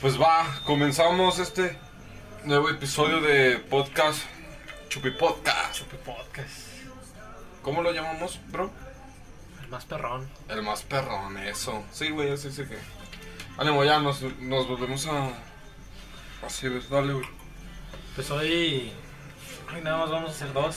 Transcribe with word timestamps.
Pues 0.00 0.20
va, 0.20 0.46
comenzamos 0.64 1.40
este 1.40 1.76
nuevo 2.44 2.70
episodio 2.70 3.20
de 3.20 3.58
podcast, 3.58 4.22
Chupi 4.88 5.10
Podcast. 5.10 5.74
Chupi 5.74 5.96
Podcast. 5.96 6.68
¿Cómo 7.62 7.82
lo 7.82 7.90
llamamos, 7.90 8.38
bro? 8.46 8.70
El 9.60 9.68
más 9.70 9.84
perrón. 9.86 10.28
El 10.48 10.62
más 10.62 10.82
perrón, 10.82 11.36
eso. 11.38 11.82
Sí, 11.90 12.10
güey, 12.10 12.30
así 12.30 12.52
sí 12.52 12.64
que. 12.66 12.78
Ánimo, 13.56 13.82
ya 13.82 13.98
nos, 13.98 14.22
nos 14.38 14.68
volvemos 14.68 15.04
a. 15.08 15.30
Así, 16.46 16.68
ves, 16.68 16.88
dale, 16.88 17.14
güey. 17.14 17.26
Pues 18.14 18.30
hoy. 18.30 18.92
Hoy 19.74 19.80
nada 19.82 19.98
más 19.98 20.10
vamos 20.10 20.30
a 20.30 20.32
hacer 20.32 20.52
dos. 20.52 20.76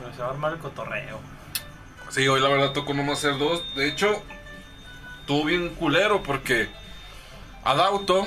Pero 0.00 0.14
se 0.14 0.22
va 0.22 0.28
a 0.28 0.30
armar 0.30 0.54
el 0.54 0.58
cotorreo. 0.58 1.20
Sí, 2.08 2.26
hoy 2.26 2.40
la 2.40 2.48
verdad 2.48 2.72
tocó 2.72 2.94
nomás 2.94 3.18
hacer 3.18 3.36
dos. 3.36 3.62
De 3.74 3.88
hecho, 3.88 4.22
estuvo 5.20 5.44
bien 5.44 5.68
culero 5.74 6.22
porque 6.22 6.70
Adauto, 7.68 8.26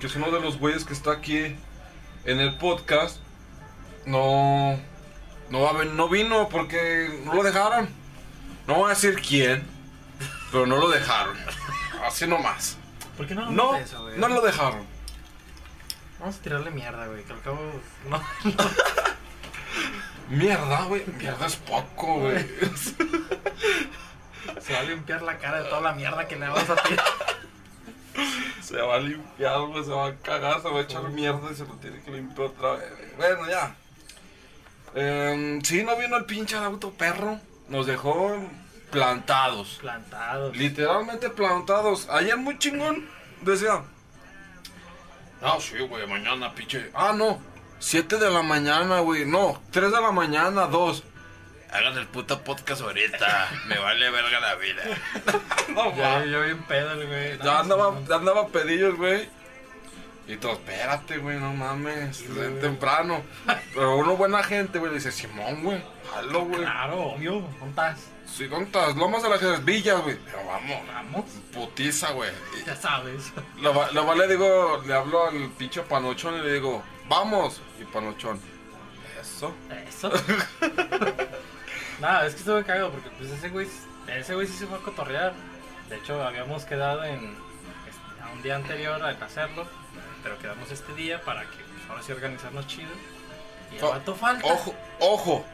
que 0.00 0.06
es 0.06 0.14
uno 0.16 0.30
de 0.30 0.38
los 0.38 0.58
güeyes 0.58 0.84
que 0.84 0.92
está 0.92 1.12
aquí 1.12 1.56
en 2.26 2.40
el 2.40 2.58
podcast, 2.58 3.16
no, 4.04 4.78
no, 5.48 5.82
no 5.82 6.08
vino 6.10 6.50
porque 6.50 7.22
no 7.24 7.32
lo 7.32 7.42
dejaron. 7.42 7.88
No 8.66 8.74
voy 8.74 8.86
a 8.86 8.88
decir 8.90 9.14
quién, 9.26 9.66
pero 10.50 10.66
no 10.66 10.76
lo 10.76 10.90
dejaron. 10.90 11.38
Así 12.06 12.26
nomás. 12.26 12.76
¿Por 13.16 13.26
qué 13.26 13.34
no 13.34 13.50
No, 13.50 13.72
de 13.72 13.80
eso, 13.80 14.02
güey? 14.02 14.18
no 14.18 14.28
lo 14.28 14.42
dejaron. 14.42 14.84
Vamos 16.20 16.36
a 16.36 16.42
tirarle 16.42 16.70
mierda, 16.70 17.06
güey. 17.06 17.24
Que 17.24 17.32
al 17.32 17.40
cabo. 17.40 17.58
No. 18.10 18.22
Mierda, 20.28 20.82
güey. 20.82 21.02
Mierda 21.18 21.46
es 21.46 21.56
poco, 21.56 22.20
güey. 22.20 22.46
Se 24.60 24.74
va 24.74 24.80
a 24.80 24.82
limpiar 24.82 25.22
la 25.22 25.38
cara 25.38 25.62
de 25.62 25.70
toda 25.70 25.80
la 25.80 25.92
mierda 25.92 26.28
que 26.28 26.36
le 26.36 26.46
vamos 26.46 26.68
a 26.68 26.76
tirar. 26.76 27.31
Se 28.62 28.76
va 28.76 28.96
a 28.96 29.00
limpiar, 29.00 29.60
güey, 29.66 29.84
se 29.84 29.90
va 29.90 30.06
a 30.06 30.16
cagar, 30.16 30.62
se 30.62 30.68
va 30.68 30.78
a 30.78 30.82
echar 30.82 31.08
mierda 31.10 31.50
y 31.50 31.54
se 31.54 31.66
lo 31.66 31.74
tiene 31.74 32.00
que 32.02 32.10
limpiar 32.10 32.48
otra 32.48 32.72
vez. 32.72 33.16
Bueno, 33.16 33.48
ya. 33.48 33.74
Eh, 34.94 35.60
sí, 35.62 35.82
no 35.82 35.96
vino 35.96 36.16
el 36.16 36.24
pinche 36.24 36.56
auto 36.56 36.90
perro. 36.90 37.40
Nos 37.68 37.86
dejó 37.86 38.36
plantados. 38.90 39.78
Plantados. 39.80 40.56
Literalmente 40.56 41.30
plantados. 41.30 42.08
Ayer 42.10 42.36
muy 42.36 42.58
chingón. 42.58 43.08
Decía. 43.40 43.82
Ah, 45.40 45.58
sí, 45.60 45.78
güey, 45.78 46.06
mañana, 46.06 46.54
pinche. 46.54 46.90
Ah, 46.94 47.12
no. 47.16 47.40
7 47.80 48.16
de 48.16 48.30
la 48.30 48.42
mañana, 48.42 49.00
güey. 49.00 49.26
No, 49.26 49.60
3 49.72 49.90
de 49.90 50.00
la 50.00 50.12
mañana, 50.12 50.66
2. 50.66 51.02
Hagan 51.72 51.96
el 51.98 52.06
puto 52.06 52.42
podcast 52.42 52.82
ahorita. 52.82 53.48
Me 53.66 53.78
vale 53.78 54.10
verga 54.10 54.40
la 54.40 54.54
vida. 54.56 54.82
no, 55.74 55.96
Ya, 55.96 56.24
yo 56.24 56.42
bien 56.42 56.62
pedo, 56.64 56.92
el 56.92 57.06
güey. 57.06 57.38
Ya 57.38 57.60
andaba, 57.60 57.94
ya 58.08 58.16
andaba 58.16 58.48
pedillos, 58.48 58.96
güey. 58.96 59.28
Y 60.28 60.36
todo, 60.36 60.52
espérate, 60.52 61.18
güey, 61.18 61.38
no 61.40 61.52
mames, 61.52 62.20
es 62.20 62.34
güey. 62.34 62.60
temprano. 62.60 63.22
Pero 63.74 63.96
uno 63.96 64.16
buena 64.16 64.42
gente, 64.42 64.78
güey, 64.78 64.90
le 64.92 64.98
dice, 64.98 65.10
Simón, 65.10 65.62
güey, 65.64 65.82
jalo, 66.12 66.44
güey. 66.44 66.60
Claro, 66.60 67.00
obvio. 67.02 67.40
¿Dónde 67.40 67.68
estás? 67.70 68.00
Sí, 68.26 68.46
¿dónde 68.46 68.66
estás? 68.66 68.94
Lomas 68.96 69.22
de 69.22 69.28
las 69.30 69.64
Villas, 69.64 70.00
güey. 70.00 70.16
Pero 70.24 70.38
vamos, 70.46 70.78
Vamos. 70.86 71.24
putiza, 71.52 72.12
güey. 72.12 72.30
Ya 72.66 72.76
sabes. 72.76 73.32
Lo, 73.60 73.72
lo 73.92 74.06
va- 74.06 74.14
le 74.14 74.28
digo, 74.28 74.80
le 74.86 74.94
hablo 74.94 75.28
al 75.28 75.50
pinche 75.58 75.82
panochón 75.82 76.36
y 76.36 76.42
le 76.42 76.52
digo, 76.54 76.82
vamos. 77.08 77.60
Y 77.80 77.84
panochón, 77.84 78.40
eso. 79.20 79.52
Eso. 79.88 80.12
Nada, 82.02 82.26
es 82.26 82.34
que 82.34 82.40
estuve 82.40 82.64
cagado 82.64 82.90
porque 82.90 83.08
pues 83.10 83.30
ese 83.30 83.48
güey, 83.48 83.68
ese 84.08 84.34
güey 84.34 84.48
sí 84.48 84.54
se 84.54 84.66
fue 84.66 84.76
a 84.76 84.80
cotorrear. 84.82 85.32
De 85.88 85.96
hecho, 85.96 86.20
habíamos 86.20 86.64
quedado 86.64 87.04
en 87.04 87.36
este, 87.88 88.22
a 88.22 88.32
un 88.32 88.42
día 88.42 88.56
anterior 88.56 89.00
a 89.00 89.10
hacerlo, 89.10 89.68
pero 90.24 90.36
quedamos 90.40 90.68
este 90.72 90.92
día 90.94 91.22
para 91.22 91.42
que 91.42 91.58
pues, 91.58 91.88
ahora 91.88 92.02
sí 92.02 92.10
organizarnos 92.10 92.66
chido. 92.66 92.90
Y 93.70 93.76
el 93.76 93.84
Oh, 93.84 93.90
vato 93.90 94.16
falta. 94.16 94.44
Ojo, 94.52 94.74
ojo. 94.98 95.44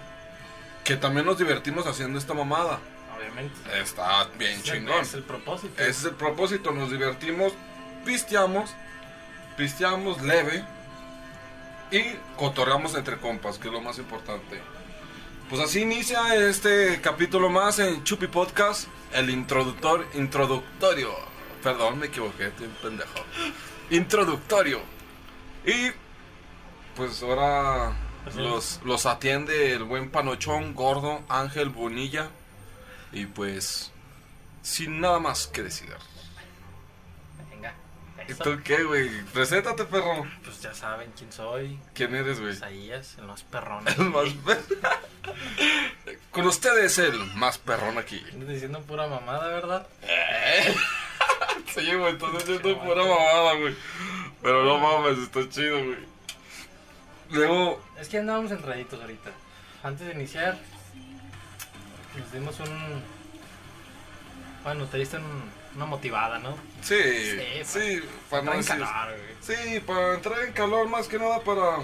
Que 0.85 0.97
también 0.97 1.27
nos 1.27 1.37
divertimos 1.37 1.87
haciendo 1.87 2.19
esta 2.19 2.33
mamada. 2.33 2.79
Obviamente. 3.15 3.55
Está 3.79 4.25
bien 4.39 4.53
Ese 4.53 4.63
chingón. 4.63 5.03
Es 5.03 5.13
el 5.13 5.25
propósito. 5.25 5.75
Ese 5.83 5.91
es 5.91 6.05
el 6.07 6.15
propósito, 6.15 6.71
nos 6.73 6.91
divertimos, 6.91 7.53
pisteamos, 8.07 8.71
pisteamos 9.59 10.23
leve 10.23 10.65
y 11.91 12.05
cotorreamos 12.39 12.95
entre 12.95 13.19
compas, 13.19 13.59
que 13.59 13.69
es 13.69 13.75
lo 13.75 13.83
más 13.83 13.99
importante. 13.99 14.63
Pues 15.49 15.63
así 15.63 15.81
inicia 15.81 16.35
este 16.35 17.01
capítulo 17.01 17.49
más 17.49 17.79
en 17.79 18.05
Chupi 18.05 18.27
Podcast, 18.27 18.87
el 19.15 19.31
introductor, 19.31 20.07
introductorio. 20.13 21.09
Perdón, 21.63 21.99
me 21.99 22.07
equivoqué, 22.09 22.49
estoy 22.49 22.67
un 22.67 22.75
pendejo. 22.75 23.15
Introductorio. 23.89 24.83
Y 25.65 25.91
pues 26.95 27.23
ahora 27.23 27.97
los, 28.37 28.81
los 28.85 29.07
atiende 29.07 29.73
el 29.73 29.85
buen 29.85 30.11
panochón 30.11 30.75
gordo 30.75 31.23
Ángel 31.31 31.71
Bonilla. 31.71 32.29
Y 33.11 33.25
pues 33.25 33.91
sin 34.61 35.01
nada 35.01 35.19
más 35.19 35.47
que 35.47 35.63
decir. 35.63 35.97
¿Y 38.29 38.35
tú 38.35 38.61
qué, 38.63 38.83
güey? 38.85 39.09
Preséntate, 39.33 39.85
perro. 39.85 40.27
Pues 40.45 40.61
ya 40.61 40.75
saben 40.75 41.11
quién 41.17 41.33
soy. 41.33 41.79
¿Quién 41.95 42.15
eres, 42.15 42.41
güey? 42.41 42.53
Isaías, 42.53 43.17
el 43.19 43.25
más 43.25 43.43
perrón. 43.45 43.85
El 43.99 44.11
más 44.11 44.29
per- 44.45 44.59
Con 46.31 46.47
ustedes 46.47 46.99
el 46.99 47.19
más 47.35 47.59
perrón 47.59 47.99
aquí. 47.99 48.23
Andas 48.33 48.49
diciendo 48.49 48.81
pura 48.83 49.07
mamada, 49.07 49.49
¿verdad? 49.49 49.87
Sí, 51.75 51.95
güey, 51.95 52.13
entonces 52.13 52.49
yo 52.49 52.55
estoy 52.57 52.75
pura 52.77 53.03
mamada, 53.05 53.55
güey. 53.55 53.75
Pero 54.43 54.65
no 54.65 54.79
mames, 54.79 55.19
está 55.19 55.49
chido, 55.49 55.77
güey. 55.85 55.99
Luego, 57.31 57.83
Es 57.99 58.09
que 58.09 58.19
andábamos 58.19 58.51
enreditos 58.53 59.01
ahorita. 59.01 59.31
Antes 59.83 60.07
de 60.07 60.13
iniciar, 60.15 60.59
nos 62.19 62.33
dimos 62.33 62.59
un. 62.61 63.03
Bueno, 64.65 64.87
te 64.87 64.99
diste 64.99 65.19
un- 65.19 65.51
una 65.79 65.87
motivada, 65.87 66.39
¿no? 66.39 66.55
sí, 66.83 66.97
Sí, 67.01 67.63
sí, 67.65 68.03
para 68.29 68.43
no 68.43 68.53
Entrar 68.55 68.79
en 68.79 68.85
decir- 68.85 68.93
calor, 68.95 69.17
güey. 69.17 69.37
Sí, 69.75 69.81
para 69.81 70.15
entrar 70.15 70.41
en 70.41 70.53
calor 70.53 70.89
más 70.89 71.09
que 71.09 71.19
nada 71.19 71.41
para, 71.41 71.79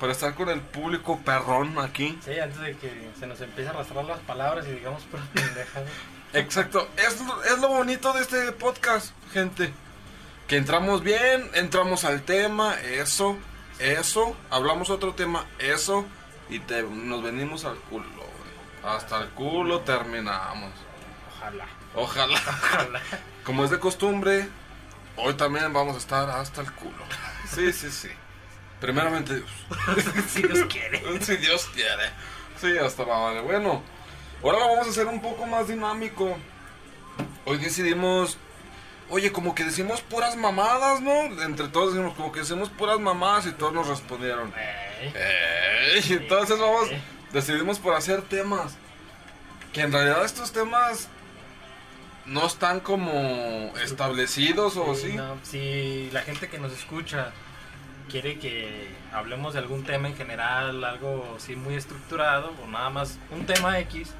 para 0.00 0.12
estar 0.12 0.34
con 0.34 0.48
el 0.48 0.60
público 0.60 1.20
perrón 1.24 1.78
aquí. 1.78 2.18
Sí, 2.24 2.38
antes 2.38 2.58
de 2.60 2.76
que 2.76 3.10
se 3.18 3.26
nos 3.26 3.40
empiece 3.40 3.68
a 3.70 3.72
arrastrar 3.74 4.04
las 4.04 4.18
palabras 4.20 4.66
y 4.66 4.72
digamos 4.72 5.02
pura 5.04 5.22
pendejada. 5.34 5.86
Exacto, 6.32 6.88
es, 6.96 7.20
lo- 7.20 7.42
es 7.44 7.58
lo 7.60 7.68
bonito 7.68 8.12
de 8.14 8.22
este 8.22 8.52
podcast, 8.52 9.12
gente. 9.32 9.72
Que 10.48 10.56
entramos 10.56 11.02
bien, 11.02 11.50
entramos 11.54 12.04
al 12.04 12.22
tema, 12.22 12.74
eso, 12.80 13.36
eso, 13.78 14.36
hablamos 14.50 14.90
otro 14.90 15.14
tema, 15.14 15.46
eso, 15.58 16.04
y 16.48 16.58
te, 16.58 16.82
nos 16.82 17.22
venimos 17.22 17.64
al 17.64 17.76
culo, 17.76 18.06
güey. 18.08 18.94
Hasta 18.96 19.20
el 19.20 19.28
culo 19.30 19.80
terminamos. 19.80 20.72
Ojalá. 21.36 21.66
Ojalá. 21.94 22.38
Ojalá. 22.48 23.00
Como 23.44 23.64
es 23.64 23.70
de 23.70 23.78
costumbre, 23.78 24.48
hoy 25.16 25.34
también 25.34 25.72
vamos 25.72 25.96
a 25.96 25.98
estar 25.98 26.30
hasta 26.30 26.60
el 26.60 26.72
culo. 26.72 27.04
Sí, 27.48 27.72
sí, 27.72 27.90
sí. 27.90 28.08
Primeramente 28.80 29.36
Dios. 29.36 29.50
si 30.28 30.42
Dios 30.42 30.64
quiere. 30.68 31.22
Si 31.22 31.36
Dios 31.36 31.66
quiere. 31.74 32.10
Sí, 32.60 32.78
hasta 32.78 33.04
la 33.04 33.18
madre. 33.18 33.40
Bueno, 33.40 33.82
ahora 34.42 34.58
lo 34.58 34.68
vamos 34.68 34.86
a 34.86 34.90
hacer 34.90 35.06
un 35.06 35.20
poco 35.20 35.46
más 35.46 35.68
dinámico. 35.68 36.36
Hoy 37.44 37.58
decidimos. 37.58 38.38
Oye, 39.10 39.30
como 39.30 39.54
que 39.54 39.64
decimos 39.64 40.00
puras 40.00 40.36
mamadas, 40.36 41.00
¿no? 41.00 41.12
Entre 41.42 41.68
todos 41.68 41.92
decimos 41.92 42.14
como 42.16 42.32
que 42.32 42.40
decimos 42.40 42.70
puras 42.70 42.98
mamadas 42.98 43.46
y 43.46 43.52
todos 43.52 43.72
nos 43.72 43.86
respondieron. 43.86 44.52
Entonces 46.08 46.58
vamos, 46.58 46.88
decidimos 47.32 47.78
por 47.78 47.94
hacer 47.94 48.22
temas. 48.22 48.76
Que 49.72 49.82
en 49.82 49.92
realidad 49.92 50.24
estos 50.24 50.52
temas 50.52 51.08
no 52.26 52.46
están 52.46 52.80
como 52.80 53.72
establecidos 53.82 54.76
o 54.76 54.94
sí, 54.94 55.10
sí. 55.10 55.16
no, 55.16 55.36
si 55.42 56.10
la 56.12 56.22
gente 56.22 56.48
que 56.48 56.58
nos 56.58 56.72
escucha 56.72 57.32
quiere 58.10 58.38
que 58.38 58.88
hablemos 59.12 59.54
de 59.54 59.60
algún 59.60 59.84
tema 59.84 60.08
en 60.08 60.16
general, 60.16 60.84
algo 60.84 61.34
así 61.36 61.56
muy 61.56 61.74
estructurado, 61.74 62.52
o 62.62 62.66
nada 62.68 62.90
más 62.90 63.18
un 63.30 63.46
tema 63.46 63.78
X, 63.80 64.10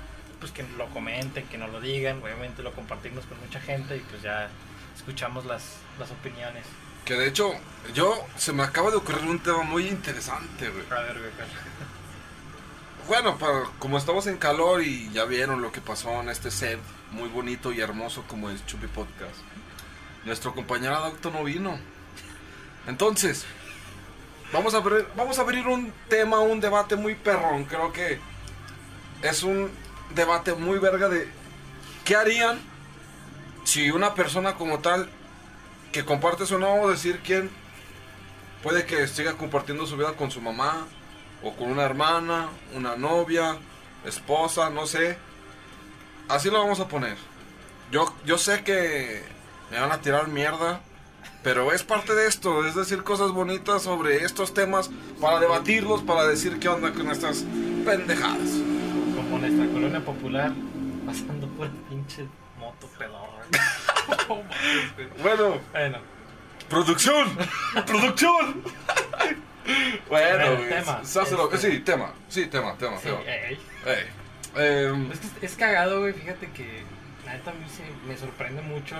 pues 0.40 0.50
que 0.52 0.64
lo 0.78 0.88
comenten, 0.88 1.46
que 1.46 1.58
nos 1.58 1.70
lo 1.70 1.80
digan, 1.80 2.22
obviamente 2.22 2.62
lo 2.62 2.72
compartimos 2.72 3.24
con 3.26 3.38
mucha 3.40 3.60
gente 3.60 3.96
y 3.96 4.00
pues 4.00 4.22
ya 4.22 4.48
escuchamos 4.96 5.44
las, 5.44 5.76
las 5.98 6.10
opiniones. 6.10 6.64
Que 7.04 7.14
de 7.14 7.26
hecho, 7.28 7.52
yo 7.94 8.24
se 8.36 8.52
me 8.52 8.62
acaba 8.62 8.90
de 8.90 8.96
ocurrir 8.96 9.28
un 9.28 9.40
tema 9.40 9.62
muy 9.62 9.88
interesante, 9.88 10.68
güey. 10.70 10.84
A 10.90 11.02
ver, 11.02 11.18
güey. 11.18 11.30
Bueno, 13.08 13.36
para- 13.38 13.64
como 13.78 13.98
estamos 13.98 14.26
en 14.28 14.36
calor 14.38 14.82
y 14.82 15.10
ya 15.12 15.24
vieron 15.24 15.60
lo 15.60 15.72
que 15.72 15.80
pasó 15.80 16.20
en 16.20 16.28
este 16.28 16.50
set 16.50 16.78
muy 17.12 17.28
bonito 17.28 17.72
y 17.72 17.80
hermoso 17.80 18.24
como 18.26 18.50
es 18.50 18.64
Chupi 18.66 18.86
Podcast, 18.86 19.36
nuestro 20.24 20.54
compañero 20.54 20.96
adulto 20.96 21.30
no 21.30 21.44
vino. 21.44 21.78
Entonces, 22.86 23.44
vamos 24.52 24.74
a, 24.74 24.78
abrir, 24.78 25.06
vamos 25.16 25.38
a 25.38 25.42
abrir 25.42 25.66
un 25.66 25.92
tema, 26.08 26.40
un 26.40 26.60
debate 26.60 26.96
muy 26.96 27.14
perrón. 27.14 27.64
Creo 27.64 27.92
que 27.92 28.18
es 29.22 29.42
un 29.42 29.70
debate 30.14 30.54
muy 30.54 30.78
verga 30.78 31.08
de 31.08 31.28
qué 32.04 32.16
harían 32.16 32.58
si 33.64 33.90
una 33.90 34.14
persona 34.14 34.54
como 34.54 34.80
tal 34.80 35.08
que 35.92 36.04
compartes 36.04 36.50
o 36.52 36.58
no, 36.58 36.88
decir 36.88 37.20
quién 37.24 37.50
puede 38.62 38.86
que 38.86 39.06
siga 39.06 39.34
compartiendo 39.34 39.86
su 39.86 39.96
vida 39.96 40.14
con 40.14 40.30
su 40.30 40.40
mamá, 40.40 40.86
o 41.42 41.54
con 41.54 41.70
una 41.70 41.82
hermana, 41.82 42.48
una 42.74 42.96
novia, 42.96 43.56
esposa, 44.04 44.70
no 44.70 44.86
sé. 44.86 45.18
Así 46.28 46.50
lo 46.50 46.58
vamos 46.60 46.80
a 46.80 46.88
poner. 46.88 47.16
Yo, 47.90 48.12
yo 48.24 48.38
sé 48.38 48.62
que 48.64 49.22
me 49.70 49.78
van 49.80 49.92
a 49.92 50.00
tirar 50.00 50.28
mierda, 50.28 50.80
pero 51.42 51.72
es 51.72 51.82
parte 51.82 52.14
de 52.14 52.26
esto, 52.26 52.66
es 52.66 52.74
decir 52.74 53.02
cosas 53.02 53.32
bonitas 53.32 53.82
sobre 53.82 54.24
estos 54.24 54.54
temas 54.54 54.90
para 55.20 55.40
debatirlos, 55.40 56.02
para 56.02 56.26
decir 56.26 56.58
qué 56.58 56.68
onda 56.68 56.92
con 56.92 57.10
estas 57.10 57.44
pendejadas. 57.84 58.48
Como 59.14 59.38
nuestra 59.38 59.66
colonia 59.66 60.00
popular, 60.04 60.52
pasando 61.04 61.46
por 61.48 61.66
el 61.66 61.72
pinche 61.88 62.26
moto 62.58 62.88
pedorra. 62.98 63.42
Bueno, 65.22 65.60
bueno, 65.72 65.98
producción, 66.68 67.28
producción. 67.86 68.62
bueno, 70.08 70.44
tema, 70.68 71.00
este- 71.02 71.58
sí, 71.58 71.78
tema, 71.80 72.12
sí, 72.28 72.46
tema, 72.46 72.74
tema, 72.76 72.96
sí, 72.98 73.04
tema. 73.04 73.20
ey. 73.20 73.58
Ey, 73.86 74.06
em, 74.56 75.10
Es, 75.10 75.20
que 75.20 75.46
es 75.46 75.56
cagado, 75.56 76.00
güey. 76.00 76.12
Fíjate 76.12 76.50
que 76.50 76.82
la 77.24 77.34
neta 77.34 77.50
a 77.50 77.54
mí 77.54 77.64
sí 77.68 77.82
me 78.06 78.16
sorprende 78.16 78.62
mucho 78.62 78.96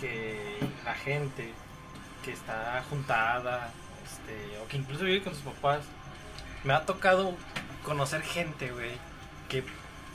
que 0.00 0.58
la 0.84 0.94
gente 0.94 1.52
que 2.24 2.32
está 2.32 2.82
juntada, 2.88 3.70
este, 4.04 4.58
o 4.58 4.68
que 4.68 4.78
incluso 4.78 5.04
vive 5.04 5.22
con 5.22 5.34
sus 5.34 5.44
papás, 5.44 5.80
me 6.64 6.72
ha 6.72 6.84
tocado 6.86 7.36
conocer 7.84 8.22
gente, 8.22 8.70
güey, 8.70 8.92
que 9.48 9.62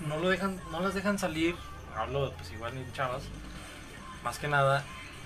no 0.07 0.17
lo 0.17 0.29
dejan, 0.29 0.59
no 0.71 0.79
las 0.79 0.93
dejan 0.93 1.19
salir. 1.19 1.55
Hablo, 1.95 2.33
pues 2.33 2.51
igual 2.51 2.73
ni 2.75 2.91
chavas, 2.93 3.23
más 4.23 4.39
que 4.39 4.47
nada 4.47 4.83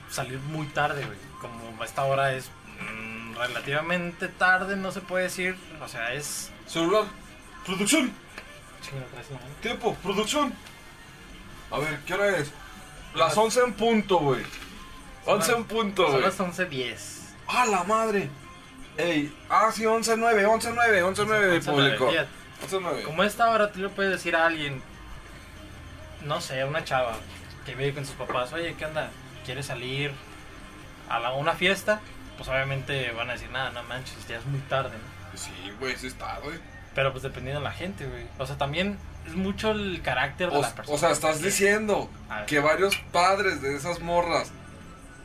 salir 0.09 0.39
muy 0.39 0.67
tarde, 0.67 1.05
güey. 1.05 1.17
Como 1.41 1.81
a 1.81 1.85
esta 1.85 2.03
hora 2.03 2.33
es 2.33 2.49
mm, 2.79 3.35
relativamente 3.35 4.27
tarde, 4.27 4.75
no 4.75 4.91
se 4.91 5.01
puede 5.01 5.25
decir, 5.25 5.55
o 5.81 5.87
sea, 5.87 6.13
es 6.13 6.51
celular, 6.67 7.05
producción. 7.65 8.11
Tiempo, 9.61 9.95
producción. 10.03 10.53
A 11.71 11.79
ver, 11.79 11.99
¿qué 12.05 12.13
hora 12.13 12.37
es? 12.37 12.51
Las 13.15 13.37
11 13.37 13.61
en 13.61 13.73
punto, 13.73 14.17
güey. 14.19 14.43
11 15.25 15.51
en 15.53 15.63
punto, 15.65 16.03
Son 16.03 16.11
güey. 16.13 16.23
las 16.23 16.39
11.10. 16.39 17.33
¡Ah, 17.47 17.65
la 17.65 17.83
madre! 17.83 18.29
Ey, 18.97 19.35
ah, 19.49 19.71
sí, 19.73 19.83
11-9, 19.83 20.45
11-9, 20.45 21.15
11-9 21.15 21.65
público. 21.65 22.09
Fíjate, 22.09 22.29
11-9. 22.69 23.03
Como 23.03 23.21
a 23.21 23.25
esta 23.25 23.49
hora 23.49 23.71
tú 23.71 23.79
le 23.79 23.89
puedes 23.89 24.11
decir 24.11 24.35
a 24.35 24.45
alguien, 24.45 24.81
no 26.25 26.41
sé, 26.41 26.61
a 26.61 26.65
una 26.67 26.83
chava 26.83 27.15
que 27.65 27.73
vive 27.75 27.93
con 27.93 28.05
sus 28.05 28.15
papás, 28.15 28.53
oye, 28.53 28.75
¿qué 28.77 28.85
onda? 28.85 29.09
¿Quieres 29.45 29.65
salir 29.65 30.11
a 31.09 31.19
la- 31.19 31.33
una 31.33 31.53
fiesta? 31.53 32.01
Pues 32.37 32.47
obviamente 32.49 33.11
van 33.11 33.29
a 33.29 33.33
decir, 33.33 33.49
nada, 33.51 33.71
no 33.71 33.83
manches, 33.83 34.27
ya 34.27 34.37
es 34.37 34.45
muy 34.45 34.59
tarde, 34.61 34.91
¿no? 34.97 35.37
Sí, 35.37 35.51
güey, 35.79 35.93
está, 35.93 36.39
güey. 36.43 36.59
Pero 36.95 37.11
pues 37.11 37.23
dependiendo 37.23 37.59
de 37.59 37.63
la 37.65 37.71
gente, 37.71 38.05
güey. 38.05 38.23
O 38.37 38.45
sea, 38.45 38.57
también 38.57 38.97
es 39.27 39.33
mucho 39.35 39.71
el 39.71 40.01
carácter 40.01 40.51
de 40.51 40.57
O, 40.57 40.61
la 40.61 40.75
persona. 40.75 40.95
o 40.95 40.99
sea, 40.99 41.11
estás 41.11 41.41
diciendo 41.41 42.09
que 42.47 42.59
varios 42.59 42.95
padres 43.11 43.61
de 43.61 43.75
esas 43.75 43.99
morras 43.99 44.51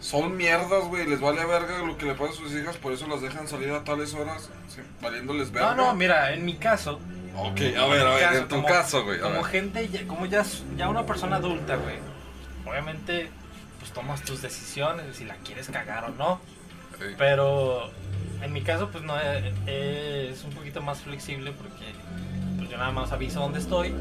son 0.00 0.36
mierdas, 0.36 0.84
güey. 0.84 1.06
Les 1.06 1.20
vale 1.20 1.44
verga 1.44 1.78
lo 1.78 1.98
que 1.98 2.06
le 2.06 2.14
pasa 2.14 2.32
a 2.32 2.36
sus 2.36 2.52
hijas, 2.52 2.76
por 2.76 2.92
eso 2.92 3.06
las 3.06 3.20
dejan 3.20 3.48
salir 3.48 3.70
a 3.72 3.84
tales 3.84 4.14
horas, 4.14 4.48
sí, 4.68 4.80
valiéndoles 5.02 5.50
verga. 5.50 5.74
No, 5.74 5.86
no, 5.88 5.94
mira, 5.94 6.32
en 6.32 6.44
mi 6.44 6.54
caso, 6.56 7.00
Ok, 7.36 7.60
a 7.78 7.86
ver, 7.86 8.06
a 8.06 8.14
ver, 8.14 8.34
en 8.34 8.48
tu 8.48 8.56
como- 8.56 8.66
caso, 8.68 9.04
güey. 9.04 9.20
Como 9.20 9.34
ver. 9.42 9.44
gente, 9.44 9.88
ya- 9.88 10.06
como 10.08 10.26
ya, 10.26 10.44
ya 10.76 10.88
una 10.88 11.04
persona 11.06 11.36
adulta, 11.36 11.76
güey. 11.76 11.96
Obviamente, 12.66 13.30
pues 13.78 13.92
tomas 13.92 14.22
tus 14.22 14.42
decisiones, 14.42 15.16
si 15.16 15.24
la 15.24 15.36
quieres 15.36 15.68
cagar 15.68 16.04
o 16.04 16.08
no. 16.10 16.40
Ey. 17.00 17.14
Pero 17.16 17.90
en 18.42 18.52
mi 18.52 18.62
caso, 18.62 18.88
pues 18.90 19.04
no 19.04 19.18
eh, 19.18 19.52
eh, 19.66 20.30
es 20.32 20.44
un 20.44 20.50
poquito 20.50 20.80
más 20.80 21.00
flexible 21.00 21.52
porque 21.52 21.92
pues 22.56 22.70
yo 22.70 22.76
nada 22.76 22.92
más 22.92 23.12
aviso 23.12 23.40
dónde 23.40 23.58
estoy 23.58 23.92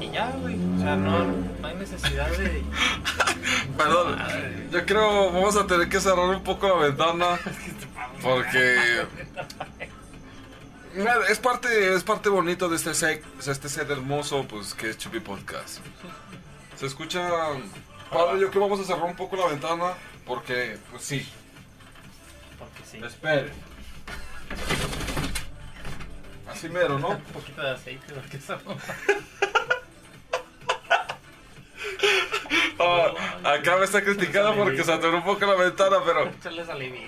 y 0.00 0.10
ya, 0.10 0.30
güey. 0.40 0.56
O 0.76 0.80
sea, 0.80 0.96
no, 0.96 1.24
no 1.24 1.66
hay 1.66 1.74
necesidad 1.76 2.30
de. 2.30 2.62
Perdón, 3.76 4.18
yo 4.70 4.86
creo 4.86 5.32
vamos 5.32 5.56
a 5.56 5.66
tener 5.66 5.88
que 5.88 6.00
cerrar 6.00 6.28
un 6.28 6.42
poco 6.42 6.68
la 6.68 6.86
ventana 6.86 7.38
porque 8.22 9.06
es 11.28 11.38
parte 11.38 11.94
es 11.94 12.04
parte 12.04 12.28
bonito 12.28 12.68
de 12.68 12.76
este 12.76 12.94
set, 12.94 13.24
este 13.46 13.68
set 13.68 13.88
hermoso 13.90 14.44
pues 14.48 14.74
que 14.74 14.90
es 14.90 14.98
Chupi 14.98 15.20
Podcast. 15.20 15.78
Se 16.76 16.86
escucha 16.86 17.28
padre, 18.10 18.40
yo 18.40 18.50
creo 18.50 18.50
que 18.50 18.58
vamos 18.58 18.80
a 18.80 18.84
cerrar 18.84 19.04
un 19.04 19.16
poco 19.16 19.36
la 19.36 19.46
ventana 19.46 19.94
porque 20.26 20.78
pues 20.90 21.02
sí. 21.02 21.26
Porque 22.62 22.84
sí. 22.90 22.98
Espere. 23.04 23.50
Así 26.48 26.68
mero, 26.68 26.98
¿no? 26.98 27.08
Un 27.08 27.22
poquito 27.22 27.62
de 27.62 27.70
aceite, 27.70 28.12
porque 28.14 28.36
eso 28.36 28.58
no. 28.64 28.76
Ah, 32.78 33.12
acá 33.54 33.76
me 33.76 33.84
está 33.84 34.02
criticando 34.02 34.54
porque 34.56 34.82
se 34.82 34.92
atoró 34.92 35.18
un 35.18 35.24
poco 35.24 35.46
la 35.46 35.54
ventana, 35.54 35.98
pero. 36.04 36.30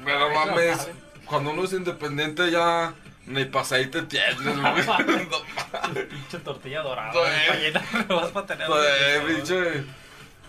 Pero 0.05 0.31
mames, 0.31 0.89
cuando 1.25 1.51
uno 1.51 1.65
es 1.65 1.73
independiente 1.73 2.51
ya 2.51 2.95
ni 3.27 3.45
pasadita 3.45 4.07
tienes, 4.07 4.37
güey. 4.43 6.07
Pinche 6.09 6.39
tortilla 6.39 6.83
dorada. 6.83 7.13
Sí. 7.13 7.19
Para 7.49 7.59
llenar, 7.59 8.09
vas 8.09 8.31
para 8.31 8.47
tener. 8.47 8.69
pinche 9.27 9.85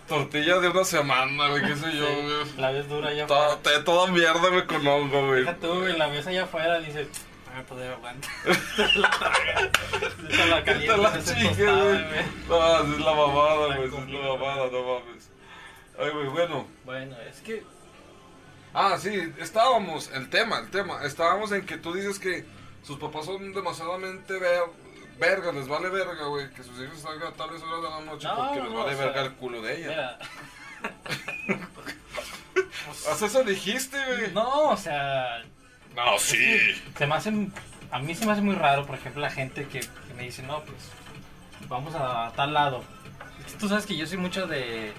tortilla 0.06 0.58
de 0.60 0.68
una 0.68 0.84
semana, 0.84 1.48
güey, 1.48 1.62
qué 1.66 1.76
sé 1.76 1.96
yo, 1.96 2.06
güey. 2.06 2.56
La 2.58 2.70
ves 2.70 2.88
dura 2.88 3.12
ya. 3.12 3.26
Toda, 3.26 3.58
te- 3.60 3.80
toda 3.82 4.10
mierda, 4.10 4.48
güey, 4.48 4.66
con 4.66 4.86
hongo, 4.86 5.26
güey. 5.28 5.40
Deja 5.40 5.56
tú, 5.56 5.80
güey, 5.80 5.96
la 5.96 6.06
ves 6.08 6.26
allá 6.26 6.44
afuera, 6.44 6.78
dices, 6.80 7.08
me 7.54 7.62
poder 7.64 7.92
aguantar. 7.92 8.30
la 8.96 9.10
traga. 9.18 9.70
Te 10.28 10.46
la 10.46 10.56
Te 10.58 10.64
calientas, 10.64 10.98
la 10.98 11.12
tostada, 11.12 11.82
güey. 11.84 12.04
No, 12.48 12.94
es 12.94 13.00
la 13.00 13.12
mamada, 13.14 13.66
güey, 13.76 13.84
es 13.84 13.92
la 13.92 14.28
mamada, 14.36 14.66
no 14.70 14.82
mames. 14.82 15.30
Ay, 15.98 16.10
güey, 16.10 16.26
bueno. 16.28 16.66
Bueno, 16.84 17.16
es 17.28 17.40
que 17.40 17.62
Ah, 18.78 18.98
sí, 18.98 19.32
estábamos, 19.38 20.10
el 20.12 20.28
tema, 20.28 20.58
el 20.58 20.70
tema. 20.70 21.02
Estábamos 21.04 21.50
en 21.52 21.64
que 21.64 21.78
tú 21.78 21.94
dices 21.94 22.18
que 22.18 22.44
sus 22.82 22.98
papás 22.98 23.24
son 23.24 23.54
demasiadamente 23.54 24.38
ver, 24.38 24.60
verga, 25.18 25.52
les 25.52 25.68
vale 25.68 25.88
verga, 25.88 26.26
güey, 26.26 26.50
que 26.50 26.62
sus 26.62 26.78
hijos 26.82 26.98
salgan 27.00 27.32
a 27.32 27.36
tales 27.36 27.62
horas 27.62 27.82
de 27.82 27.88
la 27.90 28.00
noche 28.00 28.26
No, 28.28 28.36
porque 28.36 28.62
les 28.62 28.72
vale 28.72 28.94
o 28.94 28.96
sea, 28.96 29.06
verga 29.06 29.22
el 29.22 29.32
culo 29.34 29.62
de 29.62 29.76
ella. 29.78 29.88
Mira. 29.88 30.18
¿Haz 33.10 33.22
eso 33.22 33.44
dijiste, 33.44 33.96
güey? 34.06 34.32
No, 34.32 34.70
o 34.70 34.76
sea, 34.76 35.42
No, 35.94 36.18
sí. 36.18 36.58
se 36.96 37.06
me 37.06 37.14
hace, 37.14 37.30
a 37.90 37.98
mí 37.98 38.14
se 38.14 38.26
me 38.26 38.32
hace 38.32 38.40
muy 38.42 38.54
raro, 38.54 38.84
por 38.86 38.96
ejemplo, 38.96 39.20
la 39.22 39.30
gente 39.30 39.66
que, 39.68 39.80
que 39.80 40.14
me 40.16 40.24
dice, 40.24 40.42
no, 40.42 40.62
pues, 40.62 40.78
vamos 41.68 41.94
a 41.94 42.32
tal 42.36 42.52
lado. 42.54 42.82
Tú 43.58 43.68
sabes 43.68 43.86
que 43.86 43.96
yo 43.96 44.06
soy 44.06 44.18
mucho 44.18 44.46
de, 44.46 44.92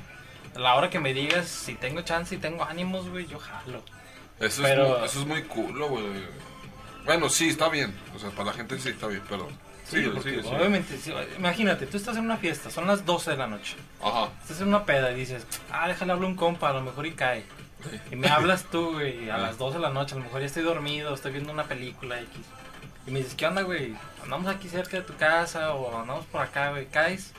a 0.56 0.60
la 0.60 0.76
hora 0.76 0.90
que 0.90 1.00
me 1.00 1.14
digas, 1.14 1.48
si 1.48 1.76
tengo 1.76 2.02
chance 2.02 2.36
y 2.36 2.38
tengo 2.38 2.64
ánimos, 2.64 3.10
güey, 3.10 3.26
yo 3.28 3.40
jalo. 3.40 3.84
Eso, 4.40 4.62
Pero- 4.62 4.84
es, 4.86 4.90
muy, 5.00 5.06
eso 5.06 5.20
es 5.22 5.26
muy 5.28 5.44
culo, 5.44 5.90
güey. 5.90 6.06
Bueno, 7.06 7.30
sí, 7.30 7.50
está 7.50 7.70
bien. 7.70 7.98
O 8.16 8.20
sea, 8.20 8.30
para 8.32 8.46
la 8.46 8.54
gente 8.54 8.78
sí 8.80 8.90
está 8.90 9.08
bien, 9.08 9.22
perdón. 9.22 9.58
Sí, 9.90 10.04
sí, 10.04 10.10
porque 10.14 10.42
sí. 10.42 10.48
obviamente, 10.50 10.98
si- 10.98 11.14
imagínate, 11.38 11.86
tú 11.88 11.98
estás 11.98 12.18
en 12.18 12.26
una 12.26 12.38
fiesta, 12.38 12.70
son 12.70 12.88
las 12.88 13.06
12 13.06 13.32
de 13.32 13.38
la 13.38 13.48
noche. 13.48 13.76
Ajá. 14.04 14.30
Estás 14.42 14.60
en 14.62 14.68
una 14.68 14.84
peda 14.86 15.12
y 15.12 15.16
dices, 15.16 15.46
ah, 15.72 15.88
déjale 15.88 16.12
hablar 16.12 16.30
un 16.30 16.36
compa, 16.36 16.70
a 16.70 16.74
lo 16.74 16.82
mejor 16.82 17.06
y 17.06 17.14
cae. 17.14 17.46
Y 18.12 18.16
me 18.16 18.28
hablas 18.28 18.66
tú, 18.66 18.94
güey, 18.96 19.30
a 19.30 19.36
Ah. 19.36 19.38
las 19.38 19.58
12 19.58 19.78
de 19.78 19.82
la 19.84 19.90
noche, 19.92 20.16
a 20.16 20.18
lo 20.18 20.26
mejor 20.26 20.42
ya 20.42 20.48
estoy 20.48 20.64
dormido, 20.64 21.14
estoy 21.14 21.32
viendo 21.32 21.54
una 21.54 21.64
película 21.64 22.20
X. 22.20 22.30
Y 23.06 23.12
me 23.12 23.20
dices, 23.20 23.36
¿qué 23.36 23.46
onda, 23.48 23.62
güey? 23.62 23.96
Andamos 24.24 24.54
aquí 24.54 24.68
cerca 24.68 24.98
de 24.98 25.04
tu 25.04 25.16
casa 25.16 25.74
o 25.74 25.98
andamos 26.02 26.26
por 26.26 26.42
acá, 26.42 26.72
güey, 26.72 26.88
¿caes? 26.88 27.32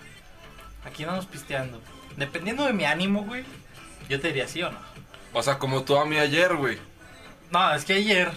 Aquí 0.87 1.03
andamos 1.03 1.27
pisteando. 1.27 1.81
Dependiendo 2.17 2.65
de 2.65 2.73
mi 2.73 2.85
ánimo, 2.87 3.25
güey, 3.25 3.45
yo 4.09 4.19
te 4.21 4.29
diría 4.29 4.49
sí 4.49 4.63
o 4.63 4.71
no. 4.71 4.79
O 5.35 5.43
sea, 5.43 5.59
como 5.59 5.83
tú 5.83 5.99
a 5.99 6.07
mí 6.07 6.17
ayer, 6.17 6.57
güey. 6.57 6.79
No, 7.51 7.75
es 7.75 7.85
que 7.85 7.93
ayer... 7.95 8.31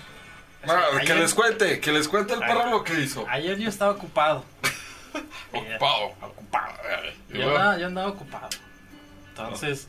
Ah, 0.68 0.84
sí, 0.92 0.98
que 0.98 1.02
ayer- 1.14 1.18
les 1.20 1.34
cuente, 1.34 1.80
que 1.80 1.92
les 1.92 2.08
cuente 2.08 2.34
el 2.34 2.40
perro 2.40 2.70
lo 2.70 2.84
que 2.84 3.00
hizo. 3.02 3.26
Ayer 3.30 3.58
yo 3.58 3.70
estaba 3.70 3.92
ocupado. 3.92 4.46
Ocupado, 5.52 6.06
ocupado. 6.22 6.74
Yo 7.30 7.48
andaba, 7.50 7.78
yo 7.78 7.88
andaba 7.88 8.08
ocupado. 8.10 8.50
Entonces, 9.30 9.88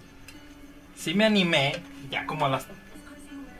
sí 0.96 1.14
me 1.14 1.24
animé, 1.24 1.80
ya 2.10 2.26
como 2.26 2.46
a 2.46 2.48
las 2.48 2.66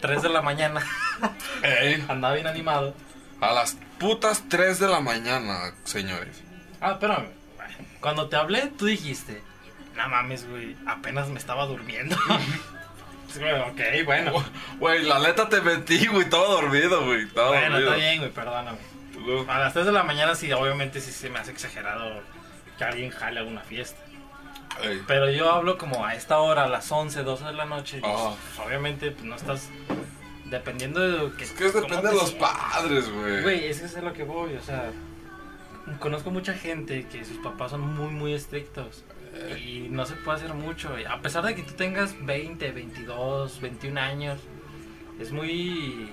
3 0.01 0.23
de 0.23 0.29
la 0.29 0.43
mañana. 0.43 0.83
Ey, 1.63 2.05
andaba 2.09 2.35
bien 2.35 2.47
animado. 2.47 2.95
a 3.41 3.53
las 3.53 3.77
putas 3.99 4.43
3 4.49 4.79
de 4.81 4.89
la 4.89 5.01
mañana, 5.01 5.73
señores. 5.85 6.41
Ah, 6.81 6.93
espérame. 6.93 7.29
Cuando 8.01 8.29
te 8.29 8.35
hablé, 8.37 8.67
tú 8.77 8.87
dijiste, 8.87 9.41
no 9.97 10.09
mames, 10.09 10.49
güey, 10.49 10.77
apenas 10.87 11.29
me 11.29 11.39
estaba 11.39 11.67
durmiendo. 11.67 12.17
Ok, 13.71 13.81
bueno. 14.05 14.33
Güey, 14.79 15.03
la 15.05 15.19
neta 15.21 15.49
te 15.49 15.61
mentí, 15.61 16.07
güey. 16.07 16.23
Estaba 16.23 16.45
dormido, 16.47 17.05
güey. 17.05 17.23
Estaba 17.25 17.49
Bueno, 17.49 17.71
dormido. 17.71 17.91
está 17.95 17.97
bien, 17.97 18.19
güey, 18.19 18.31
perdóname. 18.31 18.79
A 19.49 19.59
las 19.61 19.73
3 19.73 19.87
de 19.87 19.93
la 19.93 20.03
mañana 20.03 20.35
sí, 20.35 20.53
obviamente 20.53 21.01
sí 21.01 21.13
se 21.13 21.31
me 21.31 21.39
hace 21.39 21.53
exagerado 21.53 22.21
que 22.77 22.85
alguien 22.85 23.11
jale 23.11 23.41
a 23.41 23.45
una 23.45 23.61
fiesta. 23.61 24.01
Ey. 24.83 25.03
Pero 25.07 25.31
yo 25.31 25.51
hablo 25.53 25.79
como 25.79 26.05
a 26.05 26.15
esta 26.15 26.39
hora, 26.39 26.65
a 26.65 26.69
las 26.69 26.91
11, 26.91 27.23
12 27.23 27.45
de 27.45 27.53
la 27.53 27.65
noche. 27.67 28.01
Ajá. 28.03 28.31
pues, 28.57 28.67
obviamente, 28.67 29.11
pues 29.13 29.25
no 29.25 29.37
estás. 29.37 29.69
Dependiendo 30.47 31.01
de 31.01 31.09
lo 31.19 31.37
que. 31.37 31.45
Es 31.45 31.53
que 31.53 31.65
depende 31.71 32.09
de 32.09 32.15
los 32.15 32.33
padres, 32.33 33.09
güey. 33.11 33.43
Güey, 33.43 33.67
es 33.67 33.81
que 33.81 33.87
es 33.87 33.97
a 33.97 34.03
lo 34.03 34.13
que 34.13 34.25
voy, 34.25 34.55
o 34.55 34.63
sea. 34.63 34.91
Conozco 35.99 36.31
mucha 36.31 36.55
gente 36.55 37.07
que 37.09 37.25
sus 37.25 37.39
papás 37.39 37.71
son 37.73 37.81
muy, 37.81 38.09
muy 38.09 38.35
estrictos. 38.35 39.05
Y 39.65 39.89
no 39.89 40.05
se 40.05 40.15
puede 40.17 40.39
hacer 40.39 40.55
mucho. 40.55 40.95
A 41.09 41.21
pesar 41.23 41.45
de 41.45 41.55
que 41.55 41.63
tú 41.63 41.73
tengas 41.73 42.15
20, 42.25 42.71
22, 42.71 43.61
21 43.61 44.01
años, 44.01 44.41
es 45.19 45.33
muy. 45.33 46.11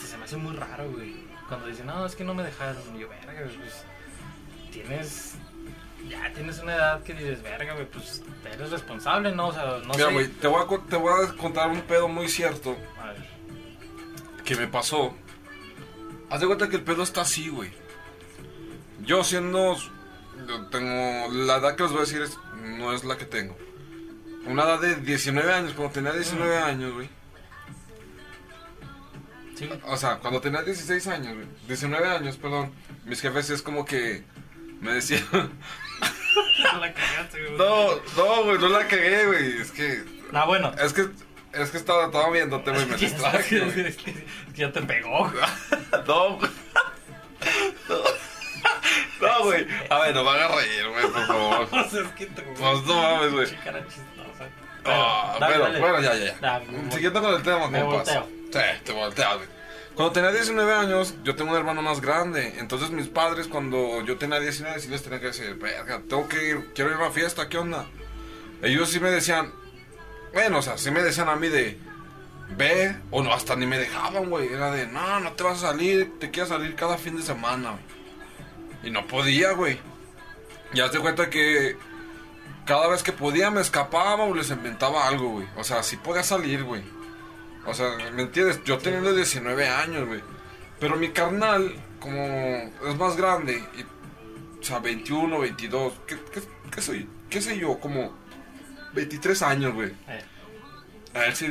Se 0.00 0.16
me 0.16 0.24
hace 0.24 0.36
muy 0.36 0.56
raro, 0.56 0.90
güey. 0.90 1.14
Cuando 1.48 1.66
dicen, 1.66 1.86
no, 1.86 2.06
es 2.06 2.14
que 2.16 2.24
no 2.24 2.34
me 2.34 2.42
dejaron. 2.42 2.82
Y 2.96 3.00
yo, 3.00 3.08
verga, 3.08 3.32
pues. 3.42 3.84
Tienes. 4.70 5.34
Ya 6.08 6.32
tienes 6.32 6.60
una 6.60 6.74
edad 6.76 7.02
que 7.02 7.12
dices, 7.12 7.42
verga, 7.42 7.74
güey, 7.74 7.86
pues 7.90 8.22
eres 8.50 8.70
responsable, 8.70 9.32
¿no? 9.32 9.48
O 9.48 9.52
sea, 9.52 9.64
no 9.84 9.94
Mira, 9.94 10.06
sé. 10.06 10.12
güey, 10.12 10.28
te, 10.28 10.46
voy 10.46 10.62
a 10.62 10.86
te 10.88 10.96
voy 10.96 11.12
a 11.12 11.36
contar 11.36 11.70
un 11.70 11.80
pedo 11.82 12.06
muy 12.06 12.28
cierto 12.28 12.76
A 13.02 13.08
ver, 13.08 13.26
que 14.44 14.54
me 14.54 14.68
pasó. 14.68 15.14
Haz 16.30 16.40
de 16.40 16.46
cuenta 16.46 16.68
que 16.68 16.76
el 16.76 16.84
pedo 16.84 17.02
está 17.02 17.22
así, 17.22 17.48
güey. 17.48 17.72
Yo 19.00 19.24
siendo... 19.24 19.76
yo 20.46 20.66
tengo... 20.66 21.28
La 21.32 21.56
edad 21.56 21.74
que 21.76 21.82
les 21.84 21.92
voy 21.92 22.02
a 22.02 22.04
decir 22.04 22.22
es, 22.22 22.38
no 22.78 22.92
es 22.92 23.04
la 23.04 23.16
que 23.16 23.24
tengo. 23.24 23.56
Una 24.46 24.62
edad 24.64 24.80
de 24.80 24.96
19 24.96 25.52
años, 25.52 25.72
cuando 25.74 25.92
tenía 25.92 26.12
19 26.12 26.56
años, 26.58 26.94
güey. 26.94 27.08
Sí. 29.56 29.68
O 29.86 29.96
sea, 29.96 30.18
cuando 30.18 30.40
tenía 30.40 30.62
16 30.62 31.06
años, 31.08 31.34
güey. 31.34 31.46
19 31.66 32.06
años, 32.08 32.36
perdón. 32.36 32.72
Mis 33.04 33.20
jefes 33.20 33.50
es 33.50 33.62
como 33.62 33.84
que 33.84 34.24
me 34.80 34.92
decían... 34.92 35.24
la 35.32 36.94
cagaste, 36.94 37.42
güey. 37.44 37.56
No, 37.58 37.88
no, 38.16 38.44
güey, 38.44 38.58
no 38.58 38.68
la 38.68 38.86
cagué, 38.86 39.26
güey. 39.26 39.58
Es 39.60 39.72
que... 39.72 40.04
No, 40.32 40.46
bueno. 40.46 40.72
Es 40.80 40.92
que... 40.92 41.08
Es 41.52 41.70
que 41.70 41.78
estaba, 41.78 42.06
estaba 42.06 42.30
viéndote, 42.30 42.70
güey, 42.74 42.86
me 42.86 42.94
Es 42.94 43.00
que- 43.00 43.06
distraje, 43.06 43.66
es 43.66 43.74
que- 43.74 43.88
es 43.88 43.96
que 43.96 44.24
ya 44.54 44.72
te 44.72 44.82
pegó. 44.82 45.32
No, 46.06 46.36
güey. 46.36 46.50
No, 47.88 47.96
güey. 49.44 49.66
A 49.90 49.98
ver, 50.00 50.14
no 50.14 50.24
me 50.24 50.30
hagas 50.30 50.54
reír, 50.54 50.88
güey, 50.88 51.06
por 51.08 51.26
favor. 51.26 51.68
Sea, 51.90 52.00
es 52.02 52.08
que 52.12 52.26
te 52.26 52.42
Pues 52.42 52.82
no 52.84 52.94
mames, 53.02 53.32
güey. 53.32 53.46
Chistosa. 53.46 54.48
Ah, 54.84 55.36
dale, 55.40 55.58
bueno, 55.58 55.64
dale. 55.64 55.80
bueno, 55.80 56.00
ya, 56.00 56.14
ya, 56.14 56.24
ya. 56.26 56.38
Da, 56.40 56.60
me- 56.60 56.90
Siguiendo 56.92 57.20
con 57.20 57.34
el 57.34 57.42
tema, 57.42 57.68
me 57.68 57.80
compas. 57.80 58.14
volteo. 58.14 58.28
Sí, 58.52 58.80
te 58.84 58.92
volteas, 58.92 59.36
güey. 59.36 59.48
Cuando 59.94 60.12
tenía 60.12 60.30
19 60.30 60.72
años, 60.74 61.14
yo 61.24 61.34
tengo 61.34 61.50
un 61.50 61.56
hermano 61.56 61.82
más 61.82 62.00
grande. 62.00 62.54
Entonces, 62.58 62.90
mis 62.90 63.08
padres, 63.08 63.48
cuando 63.48 64.00
yo 64.04 64.16
tenía 64.16 64.38
19, 64.38 64.78
sí 64.80 64.88
les 64.88 65.02
tenía 65.02 65.18
que 65.20 65.26
decir, 65.26 65.54
verga, 65.56 66.00
tengo 66.08 66.28
que 66.28 66.48
ir, 66.50 66.72
quiero 66.74 66.90
ir 66.90 66.96
a 66.96 67.00
una 67.00 67.10
fiesta, 67.10 67.48
¿qué 67.48 67.58
onda? 67.58 67.86
Ellos 68.62 68.88
sí 68.90 69.00
me 69.00 69.10
decían, 69.10 69.52
bueno, 70.32 70.58
o 70.58 70.62
sea, 70.62 70.78
sí 70.78 70.90
me 70.92 71.02
decían 71.02 71.28
a 71.28 71.34
mí 71.34 71.48
de, 71.48 71.76
ve, 72.56 72.96
o 73.10 73.22
no, 73.24 73.32
hasta 73.34 73.56
ni 73.56 73.66
me 73.66 73.76
dejaban, 73.76 74.30
güey. 74.30 74.52
Era 74.52 74.70
de, 74.70 74.86
no, 74.86 75.18
no 75.20 75.32
te 75.32 75.42
vas 75.42 75.58
a 75.64 75.68
salir, 75.72 76.18
te 76.20 76.30
quieres 76.30 76.48
salir 76.50 76.76
cada 76.76 76.96
fin 76.96 77.16
de 77.16 77.22
semana, 77.24 77.70
güey. 77.72 77.82
Y 78.82 78.90
no 78.90 79.06
podía, 79.06 79.52
güey. 79.52 79.78
Y 80.72 80.80
haz 80.80 80.92
de 80.92 80.98
cuenta 81.00 81.30
que 81.30 81.76
cada 82.66 82.88
vez 82.88 83.02
que 83.02 83.12
podía 83.12 83.50
me 83.50 83.60
escapaba 83.60 84.24
o 84.24 84.34
les 84.34 84.50
inventaba 84.50 85.06
algo, 85.08 85.30
güey. 85.30 85.46
O 85.56 85.64
sea, 85.64 85.82
sí 85.82 85.96
podía 85.96 86.22
salir, 86.22 86.62
güey. 86.64 86.82
O 87.66 87.74
sea, 87.74 87.90
¿me 88.14 88.22
entiendes? 88.22 88.62
Yo 88.64 88.78
teniendo 88.78 89.14
19 89.14 89.68
años, 89.68 90.06
güey. 90.06 90.20
Pero 90.80 90.96
mi 90.96 91.08
carnal, 91.10 91.74
como 92.00 92.22
es 92.24 92.96
más 92.98 93.16
grande, 93.16 93.62
y, 93.76 93.82
o 94.60 94.62
sea, 94.62 94.78
21, 94.78 95.38
22, 95.40 95.92
¿qué, 96.06 96.16
qué, 96.32 96.40
qué 96.70 96.80
soy? 96.80 97.08
¿Qué 97.28 97.42
sé 97.42 97.58
yo? 97.58 97.78
Como 97.80 98.14
23 98.94 99.42
años, 99.42 99.74
güey. 99.74 99.92
Eh, 100.08 100.22
A 101.14 101.24
él 101.26 101.34
sí, 101.34 101.46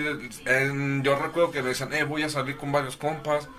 él- 0.46 1.02
yo 1.04 1.16
recuerdo 1.20 1.52
que 1.52 1.62
le 1.62 1.70
decían, 1.70 1.92
eh, 1.94 2.04
voy 2.04 2.24
a 2.24 2.30
salir 2.30 2.56
con 2.58 2.72
varios 2.72 2.96
compas, 2.96 3.50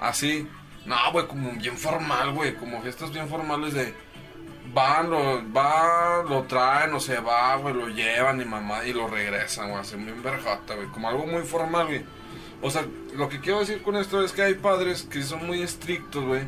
así. 0.00 0.46
No, 0.86 0.96
güey, 1.12 1.26
como 1.26 1.52
bien 1.52 1.76
formal, 1.76 2.32
güey, 2.32 2.54
como 2.54 2.82
fiestas 2.82 3.12
bien 3.12 3.28
formales 3.28 3.74
de... 3.74 3.94
Van, 4.72 5.08
lo, 5.08 5.42
van, 5.50 6.28
lo 6.28 6.42
traen, 6.44 6.92
o 6.94 7.00
se 7.00 7.20
va, 7.20 7.54
güey, 7.56 7.74
lo 7.74 7.88
llevan 7.88 8.40
y 8.40 8.44
mamá, 8.44 8.84
y 8.84 8.92
lo 8.92 9.06
regresan, 9.06 9.68
güey, 9.70 9.80
así 9.80 9.96
bien 9.96 10.20
verjata, 10.22 10.74
güey, 10.74 10.88
como 10.88 11.08
algo 11.08 11.26
muy 11.26 11.42
formal, 11.42 11.86
güey. 11.86 12.02
O 12.60 12.70
sea, 12.70 12.84
lo 13.14 13.28
que 13.28 13.40
quiero 13.40 13.60
decir 13.60 13.82
con 13.82 13.94
esto 13.96 14.22
es 14.24 14.32
que 14.32 14.42
hay 14.42 14.54
padres 14.54 15.02
que 15.02 15.22
son 15.22 15.46
muy 15.46 15.62
estrictos, 15.62 16.24
güey. 16.24 16.42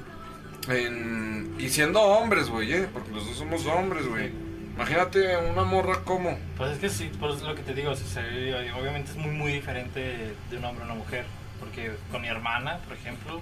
Y 1.58 1.68
siendo 1.68 2.00
hombres, 2.02 2.48
güey, 2.48 2.72
eh, 2.72 2.88
porque 2.92 3.12
los 3.12 3.26
dos 3.26 3.36
somos 3.36 3.64
hombres, 3.66 4.06
güey. 4.08 4.32
Imagínate 4.74 5.36
una 5.36 5.64
morra 5.64 6.02
como... 6.04 6.36
Pues 6.56 6.72
es 6.72 6.78
que 6.78 6.90
sí, 6.90 7.10
por 7.20 7.30
eso 7.30 7.38
es 7.38 7.44
lo 7.44 7.54
que 7.54 7.62
te 7.62 7.72
digo. 7.72 7.92
obviamente 7.92 9.10
es 9.10 9.16
muy, 9.16 9.30
muy 9.30 9.52
diferente 9.52 10.34
de 10.50 10.56
un 10.56 10.64
hombre 10.64 10.82
a 10.82 10.86
una 10.86 10.94
mujer. 10.96 11.24
Porque 11.60 11.92
con 12.10 12.20
mi 12.20 12.28
hermana, 12.28 12.78
por 12.86 12.96
ejemplo, 12.96 13.40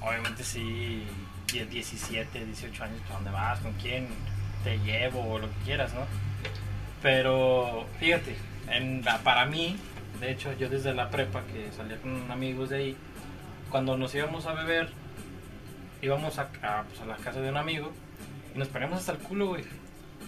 obviamente 0.00 0.42
sí, 0.44 1.04
die- 1.52 1.66
17, 1.66 2.44
18 2.44 2.84
años, 2.84 3.00
¿a 3.10 3.14
dónde 3.14 3.30
vas? 3.30 3.58
¿Con 3.60 3.72
quién 3.74 4.08
te 4.64 4.78
llevo? 4.78 5.20
O 5.34 5.38
lo 5.38 5.48
que 5.48 5.56
quieras, 5.64 5.92
¿no? 5.94 6.02
Pero 7.02 7.86
fíjate, 7.98 8.36
para 9.24 9.46
mí, 9.46 9.76
de 10.20 10.30
hecho, 10.32 10.52
yo 10.58 10.68
desde 10.68 10.94
la 10.94 11.10
prepa 11.10 11.42
que 11.52 11.70
salía 11.76 11.96
con 11.98 12.30
amigos 12.30 12.68
de 12.70 12.76
ahí, 12.76 12.96
cuando 13.70 13.96
nos 13.96 14.14
íbamos 14.14 14.46
a 14.46 14.52
beber, 14.52 14.88
íbamos 16.02 16.38
a, 16.38 16.50
a, 16.62 16.82
pues, 16.84 17.06
la 17.06 17.16
casa 17.16 17.40
de 17.40 17.48
un 17.48 17.56
amigo 17.56 17.90
y 18.54 18.58
nos 18.58 18.68
poníamos 18.68 18.98
hasta 18.98 19.12
el 19.12 19.18
culo, 19.18 19.48
güey. 19.48 19.64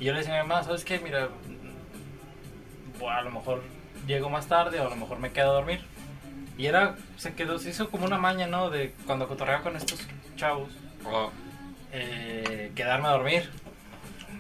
Y 0.01 0.05
yo 0.05 0.13
le 0.13 0.21
decía 0.21 0.39
a 0.39 0.43
mi 0.43 0.49
mamá, 0.49 0.63
¿sabes 0.65 0.85
qué? 0.85 0.99
Mira, 0.99 1.27
mm, 1.29 2.99
bueno, 2.99 3.19
a 3.19 3.23
lo 3.23 3.31
mejor 3.31 3.63
llego 4.07 4.31
más 4.31 4.47
tarde 4.47 4.81
o 4.81 4.87
a 4.87 4.91
lo 4.91 4.97
mejor 4.97 5.19
me 5.19 5.31
quedo 5.33 5.51
a 5.51 5.55
dormir. 5.55 5.81
Y 6.59 6.67
era, 6.67 6.97
se 7.17 7.35
quedó, 7.35 7.59
se 7.59 7.71
hizo 7.71 7.89
como 7.91 8.05
una 8.05 8.19
maña, 8.19 8.47
¿no? 8.47 8.71
De 8.71 8.93
cuando 9.07 9.27
cotorreaba 9.29 9.63
con 9.63 9.77
estos 9.77 10.01
chavos, 10.37 10.71
ah, 11.07 11.29
eh, 11.93 12.73
quedarme 12.75 13.09
a 13.09 13.13
dormir. 13.13 13.51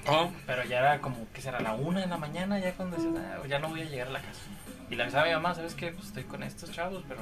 ah, 0.07 0.29
Pero 0.47 0.65
ya 0.65 0.79
era 0.81 0.99
como, 1.01 1.27
que 1.33 1.41
será? 1.41 1.61
La 1.61 1.75
una 1.75 2.01
de 2.01 2.07
la 2.07 2.19
mañana, 2.19 2.59
ya 2.59 2.73
cuando 2.75 2.97
decía, 2.97 3.39
"Ah, 3.43 3.47
ya 3.47 3.59
no 3.59 3.69
voy 3.69 3.83
a 3.83 3.85
llegar 3.85 4.09
a 4.09 4.13
la 4.13 4.21
casa. 4.21 4.41
Y 4.91 4.95
le 4.95 5.03
avisaba 5.05 5.25
a 5.25 5.29
mi 5.29 5.33
mamá, 5.35 5.55
¿sabes 5.55 5.75
qué? 5.75 5.91
Pues 5.93 6.09
estoy 6.09 6.25
con 6.25 6.43
estos 6.43 6.71
chavos, 6.71 7.03
pero 7.09 7.21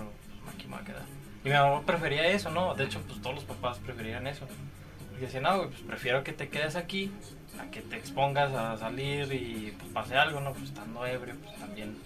aquí 0.53 0.65
me 0.67 0.73
voy 0.75 0.83
a 0.83 0.87
quedar. 0.87 1.03
Y 1.45 1.49
mi 1.49 1.55
mamá 1.55 1.83
prefería 1.83 2.27
eso, 2.27 2.51
¿no? 2.51 2.75
De 2.75 2.85
hecho, 2.85 3.01
pues 3.07 3.21
todos 3.23 3.37
los 3.37 3.45
papás 3.45 3.79
preferían 3.79 4.27
eso. 4.27 4.47
Y 5.17 5.21
decía, 5.21 5.41
no, 5.41 5.57
güey, 5.59 5.69
pues 5.71 5.83
prefiero 5.83 6.25
que 6.25 6.33
te 6.33 6.49
quedes 6.49 6.75
aquí 6.77 7.13
a 7.61 7.71
que 7.71 7.81
te 7.83 7.97
expongas 7.97 8.53
a 8.55 8.77
salir 8.77 9.33
y 9.33 9.75
pues 9.79 9.93
pase 9.93 10.17
algo, 10.17 10.41
¿no? 10.41 10.53
Pues 10.53 10.65
estando 10.65 11.07
ebrio, 11.07 11.35
pues 11.45 11.57
también. 11.59 11.97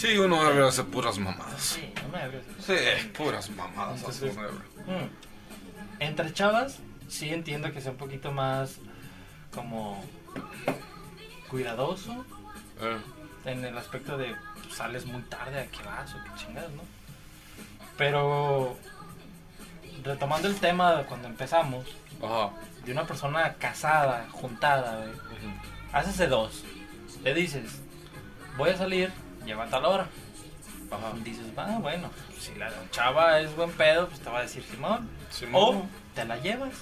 Sí, 0.00 0.16
uno 0.16 0.42
debe 0.44 0.66
hacer 0.66 0.86
puras 0.86 1.18
mamadas. 1.18 1.60
Sí, 1.60 1.92
no 2.02 2.08
me 2.08 2.24
ebrio. 2.24 2.40
Sí, 2.58 2.74
puras 3.16 3.50
mamadas. 3.50 3.98
Entonces- 3.98 4.30
hace 4.30 4.38
uno 4.38 4.48
ebrio. 4.48 4.62
Mm. 4.86 6.00
Entre 6.02 6.32
chavas, 6.32 6.78
sí 7.08 7.28
entiendo 7.28 7.70
que 7.70 7.82
sea 7.82 7.90
un 7.92 7.98
poquito 7.98 8.32
más 8.32 8.76
como 9.54 10.02
cuidadoso 11.48 12.24
Eh, 12.80 12.96
en 13.44 13.62
el 13.64 13.76
aspecto 13.76 14.16
de 14.16 14.34
pues, 14.62 14.74
sales 14.74 15.04
muy 15.04 15.20
tarde 15.22 15.60
a 15.60 15.66
qué 15.66 15.82
vas 15.82 16.14
o 16.14 16.24
qué 16.24 16.30
chingadas, 16.36 16.70
¿no? 16.70 16.82
Pero 17.98 18.78
retomando 20.02 20.48
el 20.48 20.54
tema 20.56 20.94
de 20.94 21.04
cuando 21.04 21.28
empezamos, 21.28 21.84
Ajá. 22.22 22.52
de 22.86 22.92
una 22.92 23.06
persona 23.06 23.52
casada, 23.54 24.26
juntada, 24.32 24.96
güey, 25.04 25.10
haces 25.92 26.16
de 26.16 26.28
dos. 26.28 26.64
Le 27.22 27.34
dices, 27.34 27.82
voy 28.56 28.70
a 28.70 28.78
salir, 28.78 29.12
lleva 29.44 29.66
tal 29.68 29.84
hora. 29.84 30.06
Ajá. 30.90 31.12
Dices, 31.24 31.44
ah, 31.56 31.78
bueno, 31.80 32.10
si 32.38 32.54
la 32.56 32.72
chava 32.90 33.40
es 33.40 33.54
buen 33.54 33.70
pedo, 33.72 34.08
pues 34.08 34.20
te 34.20 34.28
va 34.30 34.38
a 34.38 34.42
decir 34.42 34.62
Simón. 34.64 35.08
Simón. 35.30 35.76
O 35.76 35.86
te 36.14 36.24
la 36.24 36.36
llevas. 36.38 36.72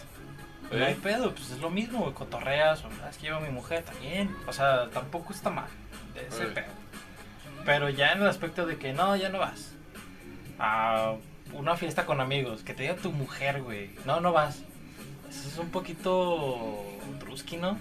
No 0.71 0.79
¿Eh? 0.79 0.85
hay 0.87 0.95
pedo, 0.95 1.35
pues 1.35 1.51
es 1.51 1.59
lo 1.61 1.71
mismo, 1.71 2.01
güey, 2.01 2.13
cotorreas, 2.15 2.85
o 2.85 2.89
"Ah, 3.03 3.09
es 3.11 3.17
que 3.17 3.25
lleva 3.25 3.39
a 3.39 3.41
mi 3.41 3.51
mujer 3.51 3.83
también. 3.85 4.35
O 4.47 4.53
sea, 4.53 4.89
tampoco 4.91 5.33
está 5.33 5.51
mal 5.51 5.69
ese 6.15 6.45
Eh. 6.45 6.47
pedo. 6.49 6.67
Pero 7.65 7.89
ya 7.91 8.13
en 8.13 8.23
el 8.23 8.29
aspecto 8.29 8.65
de 8.67 8.77
que 8.79 8.93
no, 8.93 9.15
ya 9.17 9.29
no 9.29 9.39
vas. 9.39 9.73
A 10.59 11.15
una 11.53 11.77
fiesta 11.77 12.05
con 12.07 12.21
amigos, 12.21 12.63
que 12.63 12.75
te 12.75 12.83
diga 12.85 12.97
tu 12.97 13.13
mujer, 13.13 13.63
güey. 13.63 13.91
No, 14.05 14.21
no 14.21 14.33
vas. 14.33 14.63
Eso 15.29 15.49
es 15.49 15.59
un 15.59 15.71
poquito 15.71 16.85
truski, 17.21 17.57
¿no? 17.59 17.73
No 17.73 17.79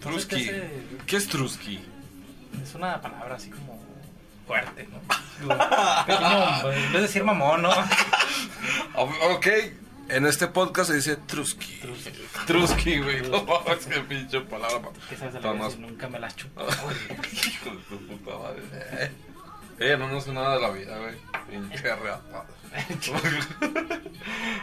Trusky. 0.00 0.36
hace- 0.48 0.70
¿Qué 1.06 1.16
es 1.16 1.26
Trusky? 1.28 1.80
Es 2.62 2.74
una 2.76 3.00
palabra 3.00 3.34
así 3.34 3.50
como 3.50 3.80
fuerte, 4.48 4.88
¿no? 4.90 4.98
Pequeño, 6.06 6.72
en 6.72 6.82
vez 6.84 6.92
de 6.94 7.00
decir 7.02 7.22
mamón, 7.24 7.62
¿no? 7.62 7.70
Ok, 8.96 9.46
en 10.08 10.26
este 10.26 10.48
podcast 10.48 10.90
se 10.90 10.96
dice 10.96 11.16
Trusky. 11.16 11.74
Truski. 11.80 12.12
Trusky, 12.46 12.98
güey. 13.00 13.22
No 13.30 13.44
mames, 13.44 13.86
qué 13.86 14.00
pinche 14.00 14.40
palabra. 14.40 14.80
pa- 14.82 14.88
¿Qué 15.08 15.16
sabes 15.16 15.34
de 15.34 15.40
la 15.40 15.52
vida? 15.52 15.68
Nunca 15.78 16.08
me 16.08 16.18
la 16.18 16.28
chupo. 16.34 16.62
Hijo 17.32 17.70
de 17.70 17.76
tu 17.88 18.06
puta 18.08 18.36
madre. 18.38 18.62
Eh, 18.72 19.12
eh, 19.80 19.96
no 19.96 20.08
no 20.08 20.20
sé 20.20 20.32
nada 20.32 20.56
de 20.56 20.60
la 20.62 20.70
vida, 20.70 20.98
güey. 20.98 21.14
Pinche 21.48 21.94
reata. 21.94 22.44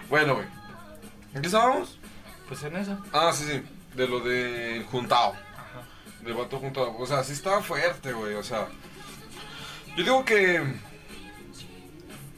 bueno, 0.09 0.35
güey. 0.35 0.47
¿En 1.33 1.41
qué 1.41 1.47
estábamos? 1.47 1.97
Pues 2.47 2.63
en 2.63 2.75
eso. 2.75 2.97
Ah, 3.13 3.31
sí, 3.33 3.45
sí. 3.45 3.63
De 3.95 4.07
lo 4.07 4.19
de 4.19 4.85
juntado. 4.91 5.33
Ajá. 5.53 5.81
De 6.21 6.33
vato 6.33 6.59
junto 6.59 6.83
a... 6.83 6.89
O 6.89 7.05
sea, 7.05 7.23
sí 7.23 7.33
estaba 7.33 7.61
fuerte, 7.61 8.11
güey. 8.13 8.33
O 8.35 8.43
sea... 8.43 8.67
Yo 9.95 10.03
digo 10.03 10.25
que... 10.25 10.61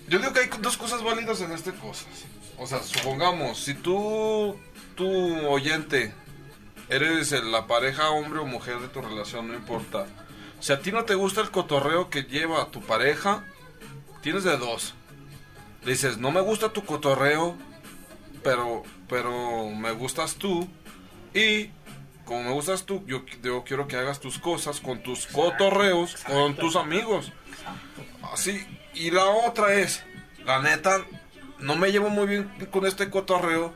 Yo 0.08 0.20
digo 0.20 0.32
que 0.32 0.40
hay 0.42 0.50
dos 0.62 0.78
cosas 0.78 1.04
válidas 1.04 1.42
en 1.42 1.52
este 1.52 1.74
cosas. 1.74 2.08
O 2.58 2.66
sea, 2.66 2.82
supongamos, 2.82 3.60
si 3.60 3.74
tú, 3.74 4.56
tu 4.96 5.08
oyente, 5.48 6.14
eres 6.90 7.32
la 7.44 7.68
pareja 7.68 8.10
hombre 8.10 8.40
o 8.40 8.46
mujer 8.46 8.80
de 8.80 8.88
tu 8.88 9.02
relación, 9.02 9.48
no 9.48 9.54
importa. 9.54 10.08
Si 10.60 10.72
a 10.74 10.80
ti 10.80 10.92
no 10.92 11.06
te 11.06 11.16
gusta 11.16 11.42
el 11.42 11.52
cotorreo 11.52 12.10
que 12.10 12.24
lleva 12.24 12.72
tu 12.72 12.82
pareja, 12.82 13.44
tienes 14.22 14.44
de 14.44 14.58
dos. 14.58 14.94
Dices, 15.86 16.18
no 16.18 16.32
me 16.32 16.42
gusta 16.42 16.74
tu 16.74 16.84
cotorreo, 16.84 17.56
pero, 18.44 18.84
pero 19.08 19.70
me 19.70 19.92
gustas 19.92 20.36
tú. 20.36 20.68
Y 21.34 21.70
como 22.28 22.44
me 22.44 22.52
gustas 22.52 22.84
tú, 22.86 23.04
yo, 23.08 23.24
yo 23.42 23.64
quiero 23.64 23.88
que 23.88 23.96
hagas 23.96 24.20
tus 24.20 24.38
cosas 24.38 24.82
con 24.82 25.02
tus 25.02 25.26
cotorreos, 25.28 26.16
con 26.26 26.56
tus 26.56 26.76
amigos. 26.76 27.32
Así. 28.34 28.64
Y 28.94 29.12
la 29.12 29.26
otra 29.26 29.74
es, 29.74 30.04
la 30.46 30.62
neta, 30.62 31.06
no 31.60 31.76
me 31.78 31.92
llevo 31.92 32.10
muy 32.10 32.28
bien 32.28 32.52
con 32.70 32.86
este 32.86 33.10
cotorreo. 33.10 33.74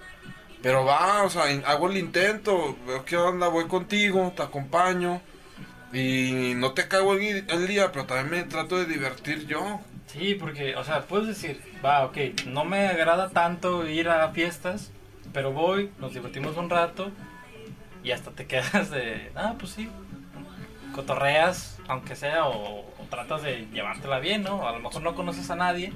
Pero 0.61 0.85
va, 0.85 1.23
o 1.23 1.29
sea, 1.29 1.43
hago 1.65 1.89
el 1.89 1.97
intento, 1.97 2.77
veo 2.85 3.03
qué 3.05 3.17
onda, 3.17 3.47
voy 3.47 3.67
contigo, 3.67 4.31
te 4.35 4.43
acompaño. 4.43 5.21
Y 5.93 6.53
no 6.55 6.73
te 6.73 6.87
cago 6.87 7.13
el, 7.13 7.45
el 7.49 7.67
día, 7.67 7.91
pero 7.91 8.05
también 8.05 8.29
me 8.29 8.49
trato 8.49 8.77
de 8.77 8.85
divertir 8.85 9.47
yo. 9.47 9.79
Sí, 10.07 10.35
porque, 10.35 10.75
o 10.75 10.83
sea, 10.83 11.01
puedes 11.03 11.27
decir, 11.27 11.61
va, 11.83 12.05
ok, 12.05 12.17
no 12.47 12.65
me 12.65 12.87
agrada 12.87 13.29
tanto 13.29 13.87
ir 13.87 14.09
a 14.09 14.29
fiestas, 14.29 14.91
pero 15.33 15.53
voy, 15.53 15.89
nos 15.99 16.13
divertimos 16.13 16.57
un 16.57 16.69
rato 16.69 17.11
y 18.03 18.11
hasta 18.11 18.31
te 18.31 18.47
quedas 18.47 18.89
de, 18.91 19.31
ah, 19.35 19.55
pues 19.59 19.71
sí, 19.73 19.89
cotorreas, 20.93 21.79
aunque 21.87 22.15
sea, 22.15 22.45
o, 22.47 22.79
o 22.79 23.03
tratas 23.09 23.43
de 23.43 23.67
llevártela 23.71 24.19
bien, 24.19 24.43
¿no? 24.43 24.67
A 24.67 24.71
lo 24.73 24.79
mejor 24.79 25.01
no 25.01 25.15
conoces 25.15 25.49
a 25.49 25.55
nadie, 25.55 25.93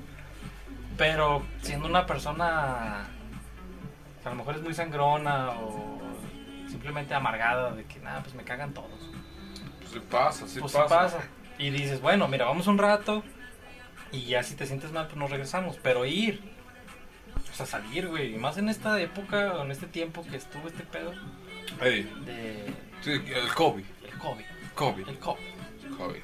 pero 0.97 1.43
siendo 1.61 1.87
una 1.87 2.05
persona 2.05 3.07
que 4.21 4.27
a 4.27 4.31
lo 4.31 4.37
mejor 4.37 4.55
es 4.55 4.61
muy 4.61 4.73
sangrona 4.73 5.51
o 5.51 5.99
simplemente 6.69 7.13
amargada 7.13 7.71
de 7.71 7.85
que, 7.85 7.99
nada, 7.99 8.21
pues 8.21 8.35
me 8.35 8.43
cagan 8.43 8.73
todos 8.73 8.89
Pues 9.79 9.91
sí 9.91 9.99
pasa, 10.09 10.47
sí 10.47 10.59
pues 10.59 10.71
sí 10.71 10.77
pasa. 10.77 10.95
pasa. 10.95 11.19
Y 11.57 11.69
dices, 11.69 12.01
bueno, 12.01 12.27
mira, 12.27 12.45
vamos 12.45 12.67
un 12.67 12.77
rato 12.77 13.23
y 14.11 14.25
ya 14.25 14.43
si 14.43 14.55
te 14.55 14.65
sientes 14.65 14.91
mal, 14.91 15.05
pues 15.07 15.17
nos 15.17 15.29
regresamos. 15.29 15.77
Pero 15.81 16.05
ir, 16.05 16.41
o 17.51 17.55
sea, 17.55 17.65
salir, 17.65 18.07
güey. 18.07 18.35
Y 18.35 18.37
más 18.37 18.57
en 18.57 18.67
esta 18.69 18.99
época, 18.99 19.61
en 19.61 19.71
este 19.71 19.87
tiempo 19.87 20.25
que 20.29 20.37
estuvo 20.37 20.67
este 20.67 20.83
pedo 20.83 21.13
Ey, 21.81 22.03
de 22.25 22.73
sí, 23.03 23.11
el 23.11 23.53
COVID. 23.53 23.83
el 24.05 24.17
COVID. 24.17 24.45
COVID. 24.75 25.07
El 25.09 25.19
COVID. 25.19 25.95
COVID. 25.97 26.21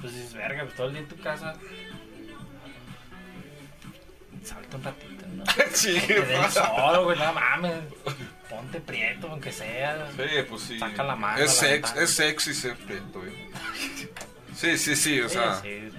Pues 0.00 0.14
dices, 0.14 0.34
verga, 0.34 0.62
pues 0.64 0.74
todo 0.76 0.86
el 0.86 0.92
día 0.94 1.02
en 1.02 1.08
tu 1.08 1.16
casa. 1.18 1.54
Salta 4.44 4.76
un 4.78 4.82
ratito, 4.84 5.26
¿no? 5.34 5.44
sí, 5.72 6.00
Que 6.00 6.14
te 6.14 6.26
dé 6.26 6.36
el 6.36 6.50
sol, 6.50 7.04
güey, 7.04 7.18
no 7.18 7.32
mames. 7.34 7.82
Ponte 8.48 8.80
prieto, 8.80 9.28
aunque 9.30 9.52
sea. 9.52 10.10
Sí, 10.16 10.22
pues 10.48 10.62
sí. 10.62 10.78
Saca 10.78 11.04
la 11.04 11.14
mano, 11.16 11.38
Es, 11.42 11.52
sex, 11.52 11.94
es 11.96 12.10
sexy 12.10 12.54
ser 12.54 12.76
prieto, 12.76 13.20
güey. 13.20 13.32
Sí, 14.56 14.76
sí, 14.78 14.96
sí, 14.96 15.20
o 15.20 15.28
Sí, 15.28 15.34
sea. 15.34 15.60
sí, 15.60 15.90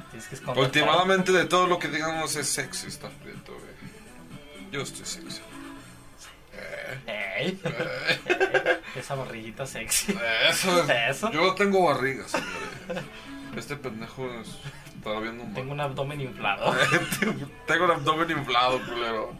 que 0.43 0.59
Últimamente 0.59 1.31
de 1.31 1.45
todo 1.45 1.67
lo 1.67 1.77
que 1.79 1.87
digamos 1.87 2.35
es 2.35 2.47
sexy 2.47 2.87
estar 2.87 3.11
prieto, 3.11 3.53
güey. 3.53 4.71
Yo 4.71 4.81
estoy 4.81 5.05
sexy. 5.05 5.41
Ey, 7.41 7.59
esa 8.95 9.15
barriguita 9.15 9.65
sexy. 9.65 10.15
Eso 10.49 10.83
es. 10.89 10.89
Eso. 11.17 11.31
Yo 11.31 11.53
tengo 11.55 11.85
barriga, 11.85 12.27
señores. 12.27 13.05
Este 13.55 13.75
pendejo 13.75 14.29
es- 14.41 14.57
está 14.95 15.19
viendo 15.19 15.43
mal. 15.43 15.53
Tengo 15.53 15.71
un 15.73 15.79
abdomen 15.81 16.21
inflado. 16.21 16.73
Tengo 17.67 17.85
el 17.85 17.91
abdomen 17.91 18.31
inflado, 18.31 18.79
culero. 18.85 19.31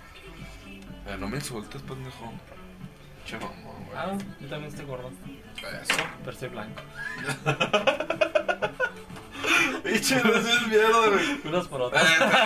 Eh, 1.07 1.15
no 1.19 1.27
me 1.27 1.37
insultes, 1.37 1.81
pendejo. 1.81 2.31
Che, 3.25 3.37
mamón, 3.37 3.85
güey. 3.85 3.97
Ah, 3.97 4.17
yo 4.39 4.47
también 4.47 4.71
estoy 4.71 4.85
gordo, 4.85 5.11
Eso. 5.57 5.95
pero 6.19 6.31
estoy 6.31 6.49
blanco. 6.49 6.81
Pinche, 10.01 10.23
no 10.23 10.35
es 10.35 10.67
mierda, 10.67 11.07
güey. 11.09 11.41
Unos 11.45 11.67
por 11.67 11.81
Eh, 11.81 11.83
otros. 11.85 12.01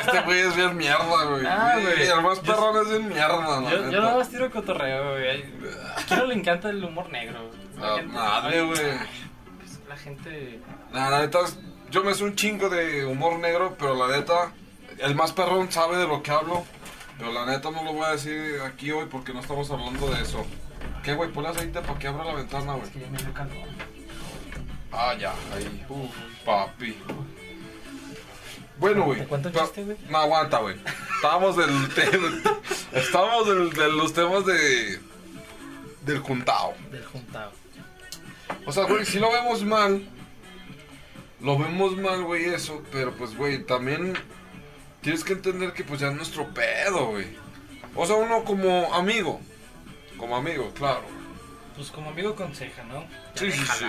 Este 0.06 0.22
güey 0.22 0.40
es 0.42 0.56
bien 0.56 0.78
mierda, 0.78 1.06
güey. 1.26 1.46
Ah, 1.46 1.78
güey. 1.82 2.08
El 2.08 2.22
más 2.22 2.40
perrón 2.40 2.82
es 2.84 2.90
bien 2.90 3.08
mierda, 3.10 3.62
la 3.62 3.70
Yo, 3.72 4.02
nada 4.02 4.18
más 4.18 4.30
tiro 4.30 4.52
cotorreo, 4.52 5.12
güey. 5.14 5.44
¿A 5.44 6.02
quién 6.08 6.28
le 6.28 6.36
encanta 6.36 6.70
el 6.70 6.84
humor 6.84 7.10
negro? 7.12 7.40
La 7.80 7.96
Ah, 7.96 8.02
madre, 8.04 8.62
güey. 8.64 8.82
Pues 9.60 9.80
la 9.88 9.96
gente. 9.98 10.60
Nah, 10.92 11.10
la 11.10 11.20
neta, 11.22 11.40
yo 11.92 12.04
me 12.04 12.14
sé 12.14 12.24
un 12.24 12.36
chingo 12.36 12.70
de 12.70 13.06
humor 13.06 13.40
negro, 13.40 13.76
pero 13.80 13.96
la 13.96 14.16
neta, 14.16 14.52
el 15.00 15.16
más 15.16 15.32
perrón 15.32 15.72
sabe 15.72 15.98
de 15.98 16.08
lo 16.08 16.22
que 16.24 16.32
hablo. 16.32 16.66
Pero 17.18 17.32
la 17.32 17.46
neta 17.46 17.72
no 17.72 17.82
lo 17.84 17.94
voy 17.94 18.04
a 18.06 18.12
decir 18.12 18.60
aquí 18.66 18.92
hoy 18.92 19.06
porque 19.10 19.34
no 19.34 19.40
estamos 19.40 19.72
hablando 19.72 20.10
de 20.10 20.22
eso. 20.22 20.46
¿Qué, 21.04 21.14
güey? 21.14 21.32
Ponle 21.32 21.50
aceite 21.50 21.80
para 21.82 21.98
que 21.98 22.08
abra 22.10 22.26
la 22.26 22.34
ventana, 22.34 22.74
güey. 22.74 22.84
Es 22.88 22.90
que 22.90 23.00
ya 23.00 23.08
me 23.10 23.18
dio 23.18 23.34
calor. 23.34 23.68
Ah, 24.92 25.14
ya, 25.18 25.34
ahí. 25.54 25.86
Uf, 25.90 26.10
papi. 26.46 26.98
Bueno, 28.78 29.04
güey. 29.06 29.20
No, 30.10 30.18
aguanta, 30.18 30.60
güey. 30.60 30.76
Estábamos 31.16 31.56
del... 31.58 31.90
te- 31.94 32.10
estábamos 33.00 33.48
del- 33.48 33.70
de 33.72 33.90
los 33.92 34.14
temas 34.14 34.46
de... 34.46 35.00
Del 36.02 36.20
juntao. 36.20 36.74
Del 36.92 37.06
juntado. 37.06 37.52
O 38.66 38.72
sea, 38.72 38.84
güey, 38.86 39.06
si 39.06 39.20
lo 39.20 39.32
vemos 39.32 39.64
mal, 39.64 40.08
lo 41.42 41.58
vemos 41.58 41.98
mal, 41.98 42.24
güey, 42.24 42.46
eso, 42.46 42.84
pero 42.92 43.12
pues, 43.14 43.36
güey, 43.36 43.64
también 43.64 44.14
tienes 45.02 45.24
que 45.24 45.34
entender 45.34 45.74
que 45.74 45.84
pues 45.84 46.00
ya 46.02 46.10
es 46.10 46.16
nuestro 46.16 46.48
pedo, 46.54 47.08
güey. 47.08 47.26
O 47.96 48.06
sea, 48.06 48.16
uno 48.18 48.44
como 48.44 48.94
amigo, 48.94 49.40
como 50.18 50.36
amigo, 50.36 50.72
claro. 50.76 51.04
Pues 51.76 51.90
como 51.92 52.10
amigo 52.12 52.30
aconseja, 52.32 52.84
¿no? 52.84 53.02
Ya 53.02 53.10
Sí, 53.36 53.52
sí, 53.52 53.66
sí. 53.80 53.86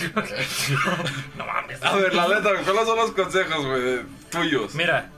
no 1.36 1.46
mames. 1.46 1.82
A 1.82 1.96
ver, 1.96 2.14
la 2.14 2.28
neta, 2.28 2.50
¿cuáles 2.64 2.86
son 2.86 2.96
los 2.96 3.10
consejos, 3.12 3.66
güey, 3.66 4.00
tuyos? 4.30 4.74
Mira, 4.74 5.10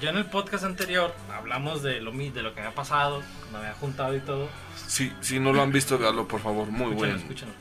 yo 0.00 0.10
en 0.10 0.16
el 0.16 0.26
podcast 0.26 0.64
anterior 0.64 1.14
hablamos 1.34 1.82
de 1.82 2.00
lo, 2.00 2.12
de 2.12 2.42
lo 2.42 2.54
que 2.54 2.60
me 2.60 2.68
ha 2.68 2.74
pasado, 2.74 3.22
me 3.52 3.58
había 3.58 3.74
juntado 3.74 4.16
y 4.16 4.20
todo. 4.20 4.48
Si, 4.86 5.12
si 5.20 5.38
no 5.38 5.52
lo 5.52 5.62
han 5.62 5.72
visto, 5.72 5.98
véanlo, 5.98 6.26
por 6.26 6.40
favor, 6.40 6.66
muy 6.68 6.92
Escúchenlo, 6.92 6.96
buen, 6.98 7.16
escúchenlo. 7.16 7.54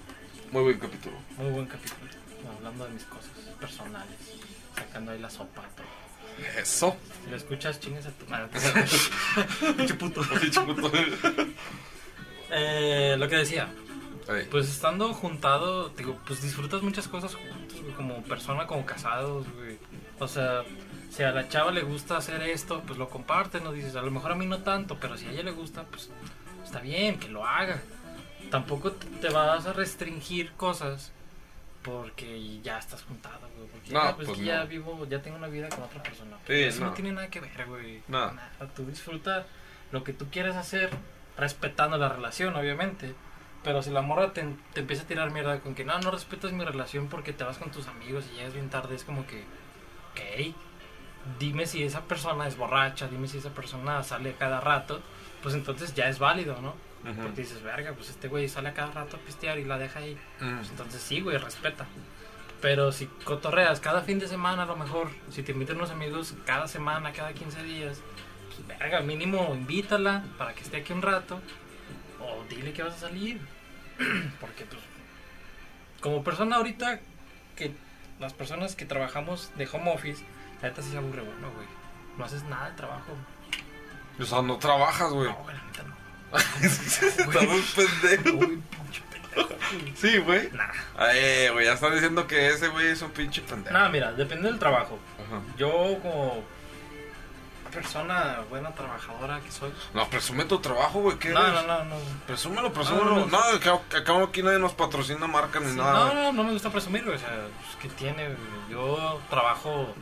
muy 0.51 0.63
buen 0.63 0.79
capítulo. 0.79 1.15
Muy 1.38 1.51
buen 1.51 1.65
capítulo. 1.65 2.10
Hablando 2.58 2.86
de 2.86 2.91
mis 2.91 3.03
cosas 3.03 3.29
personales. 3.60 4.15
Sacando 4.75 5.12
ahí 5.12 5.19
la 5.19 5.29
sopa. 5.29 5.63
Todo. 5.75 5.99
Eso. 6.58 6.95
Si 7.23 7.29
lo 7.29 7.36
escuchas, 7.36 7.79
chingues 7.79 8.05
a 8.05 8.12
tu 8.12 8.25
madre. 8.27 8.47
Pinche 9.77 9.93
puto. 9.95 10.21
Pinche 10.39 10.62
puto. 10.62 10.91
Eh, 12.51 13.15
lo 13.19 13.29
que 13.29 13.36
decía, 13.36 13.69
Pues 14.51 14.69
estando 14.69 15.11
juntado, 15.13 15.89
digo, 15.89 16.19
pues 16.27 16.41
disfrutas 16.41 16.83
muchas 16.83 17.07
cosas 17.07 17.33
juntos, 17.33 17.81
güey, 17.81 17.93
como 17.93 18.21
persona, 18.23 18.67
como 18.67 18.85
casados, 18.85 19.47
güey. 19.55 19.79
O 20.19 20.27
sea, 20.27 20.63
si 21.09 21.23
a 21.23 21.31
la 21.31 21.47
chava 21.47 21.71
le 21.71 21.81
gusta 21.81 22.17
hacer 22.17 22.41
esto, 22.43 22.83
pues 22.85 22.99
lo 22.99 23.09
comparten, 23.09 23.63
¿no? 23.63 23.71
Dices, 23.71 23.95
a 23.95 24.01
lo 24.01 24.11
mejor 24.11 24.31
a 24.31 24.35
mí 24.35 24.45
no 24.45 24.59
tanto, 24.59 24.97
pero 24.99 25.17
si 25.17 25.25
a 25.25 25.31
ella 25.31 25.43
le 25.43 25.51
gusta, 25.51 25.83
pues 25.83 26.11
está 26.63 26.79
bien, 26.79 27.19
que 27.19 27.27
lo 27.27 27.45
haga. 27.45 27.81
Tampoco 28.51 28.91
te 28.91 29.29
vas 29.29 29.65
a 29.65 29.73
restringir 29.73 30.51
cosas 30.53 31.11
porque 31.81 32.61
ya 32.61 32.77
estás 32.77 33.03
juntado, 33.03 33.47
güey. 33.57 33.67
Porque 33.69 33.91
No, 33.91 33.99
ah, 33.99 34.15
pues, 34.15 34.27
pues 34.27 34.39
que 34.39 34.45
ya 34.45 34.63
vivo, 34.65 35.07
ya 35.09 35.21
tengo 35.21 35.37
una 35.37 35.47
vida 35.47 35.69
con 35.69 35.83
otra 35.83 36.03
persona. 36.03 36.37
Sí, 36.45 36.53
Eso 36.53 36.81
no. 36.81 36.87
no. 36.87 36.93
tiene 36.93 37.11
nada 37.13 37.29
que 37.29 37.39
ver, 37.39 37.65
güey. 37.67 38.03
Nada. 38.07 38.51
Tú 38.75 38.85
disfruta 38.85 39.47
lo 39.91 40.03
que 40.03 40.13
tú 40.13 40.27
quieres 40.29 40.55
hacer, 40.55 40.91
respetando 41.37 41.97
la 41.97 42.09
relación, 42.09 42.55
obviamente. 42.55 43.15
Pero 43.63 43.83
si 43.83 43.89
la 43.89 44.01
morra 44.01 44.33
te, 44.33 44.45
te 44.73 44.79
empieza 44.81 45.03
a 45.03 45.07
tirar 45.07 45.31
mierda 45.31 45.59
con 45.59 45.75
que 45.75 45.83
no, 45.83 45.99
no 45.99 46.11
respetas 46.11 46.53
mi 46.53 46.63
relación 46.63 47.07
porque 47.07 47.33
te 47.33 47.43
vas 47.43 47.57
con 47.57 47.71
tus 47.71 47.87
amigos 47.87 48.25
y 48.31 48.37
llegas 48.37 48.53
bien 48.53 48.69
tarde, 48.69 48.95
es 48.95 49.03
como 49.03 49.25
que, 49.27 49.43
ok, 50.11 50.55
dime 51.39 51.65
si 51.65 51.83
esa 51.83 52.01
persona 52.01 52.47
es 52.47 52.57
borracha, 52.57 53.07
dime 53.07 53.27
si 53.27 53.37
esa 53.37 53.49
persona 53.49 54.01
sale 54.03 54.33
cada 54.35 54.61
rato, 54.61 55.01
pues 55.43 55.55
entonces 55.55 55.93
ya 55.93 56.07
es 56.07 56.19
válido, 56.19 56.59
¿no? 56.61 56.73
Porque 57.21 57.41
dices, 57.41 57.63
verga, 57.63 57.93
pues 57.93 58.09
este 58.09 58.27
güey 58.27 58.49
sale 58.49 58.69
a 58.69 58.73
cada 58.73 58.91
rato 58.91 59.15
a 59.17 59.19
pistear 59.19 59.57
y 59.57 59.63
la 59.63 59.77
deja 59.77 59.99
ahí. 59.99 60.17
Pues 60.57 60.69
entonces 60.69 61.01
sí, 61.01 61.21
güey, 61.21 61.37
respeta. 61.37 61.85
Pero 62.61 62.91
si 62.91 63.05
cotorreas 63.23 63.79
cada 63.79 64.01
fin 64.01 64.19
de 64.19 64.27
semana, 64.27 64.63
a 64.63 64.65
lo 64.65 64.75
mejor, 64.75 65.09
si 65.29 65.43
te 65.43 65.53
invitan 65.53 65.77
unos 65.77 65.91
amigos 65.91 66.33
cada 66.45 66.67
semana, 66.67 67.13
cada 67.13 67.31
15 67.33 67.63
días, 67.63 68.01
pues 68.47 68.67
verga, 68.67 68.99
mínimo 68.99 69.53
invítala 69.55 70.25
para 70.37 70.53
que 70.53 70.61
esté 70.61 70.77
aquí 70.77 70.91
un 70.91 71.01
rato. 71.01 71.39
O 72.21 72.43
dile 72.49 72.73
que 72.73 72.84
vas 72.84 72.95
a 72.95 72.99
salir. 72.99 73.39
Porque, 74.39 74.65
pues, 74.65 74.82
como 76.01 76.23
persona 76.23 76.58
ahorita, 76.58 76.99
que 77.55 77.73
las 78.19 78.34
personas 78.34 78.75
que 78.75 78.86
trabajamos 78.86 79.51
de 79.55 79.67
home 79.71 79.91
office, 79.91 80.23
la 80.62 80.69
neta 80.69 80.82
sí 80.82 80.91
se 80.91 80.97
aburre 80.97 81.21
uno, 81.21 81.51
güey. 81.51 81.67
No 82.17 82.25
haces 82.25 82.43
nada 82.43 82.69
de 82.69 82.75
trabajo. 82.75 83.13
O 84.19 84.25
sea, 84.25 84.41
no 84.41 84.58
trabajas, 84.58 85.12
güey. 85.12 85.29
No, 85.29 85.36
güey, 85.43 85.55
la 85.55 85.63
neta 85.63 85.84
no. 85.84 85.95
Estás 86.65 87.47
muy 87.47 87.62
pendejo. 87.62 88.38
Uy, 88.38 88.62
pinche 88.69 89.03
pendejo. 89.12 89.55
Sí, 89.95 90.17
güey. 90.17 90.49
Nah. 90.51 90.71
Ay, 90.97 91.49
güey, 91.49 91.65
ya 91.65 91.73
están 91.73 91.93
diciendo 91.93 92.27
que 92.27 92.49
ese 92.49 92.67
güey 92.67 92.88
es 92.88 93.01
un 93.01 93.12
pinche 93.12 93.41
pendejo. 93.41 93.73
Nada, 93.73 93.89
mira, 93.89 94.12
depende 94.12 94.49
del 94.49 94.60
trabajo. 94.60 94.99
Ajá. 95.25 95.41
Yo 95.58 95.97
como 96.01 96.43
persona 97.69 98.39
buena 98.49 98.71
trabajadora 98.71 99.39
que 99.41 99.51
soy. 99.51 99.71
No, 99.93 100.08
presume 100.10 100.45
tu 100.45 100.60
trabajo, 100.60 101.01
güey. 101.01 101.17
¿Qué 101.17 101.29
No, 101.29 101.45
eres? 101.45 101.65
no, 101.65 101.77
no, 101.79 101.84
no. 101.86 101.95
Presúmelo, 102.27 102.71
presúmelo. 102.73 103.15
No, 103.15 103.25
no, 103.27 103.38
acá 103.39 103.79
aquí 104.23 104.43
nadie 104.43 104.60
nos 104.60 104.73
patrocina 104.73 105.27
marca 105.27 105.60
ni 105.60 105.71
Sí, 105.71 105.75
nada. 105.77 106.05
no, 106.05 106.13
no, 106.13 106.32
no 106.34 106.43
me 106.43 106.51
gusta 106.53 106.69
presumir, 106.69 107.03
güey. 107.03 107.15
O 107.15 107.19
sea, 107.19 107.29
pues, 107.29 107.75
¿qué 107.82 107.89
tiene? 107.89 108.25
güey? 108.25 108.38
Yo 108.71 109.19
trabajo 109.29 109.93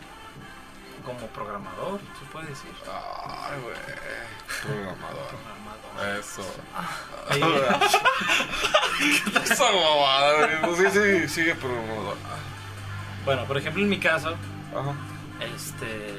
como 1.05 1.19
programador, 1.27 1.99
se 2.19 2.25
puede 2.31 2.47
decir. 2.47 2.71
Ay, 2.85 3.59
güey. 3.61 3.75
Programador. 4.63 5.27
Programador. 5.27 6.19
Eso. 6.19 6.43
Ahí, 7.29 7.41
Esa 9.43 9.63
mamada, 9.71 10.59
güey. 10.63 10.75
Sí, 10.75 10.85
sí, 10.91 11.27
sigue 11.29 11.55
programador. 11.55 12.17
bueno, 13.25 13.45
por 13.45 13.57
ejemplo, 13.57 13.81
en 13.83 13.89
mi 13.89 13.99
caso, 13.99 14.35
Ajá. 14.75 14.93
este. 15.55 16.15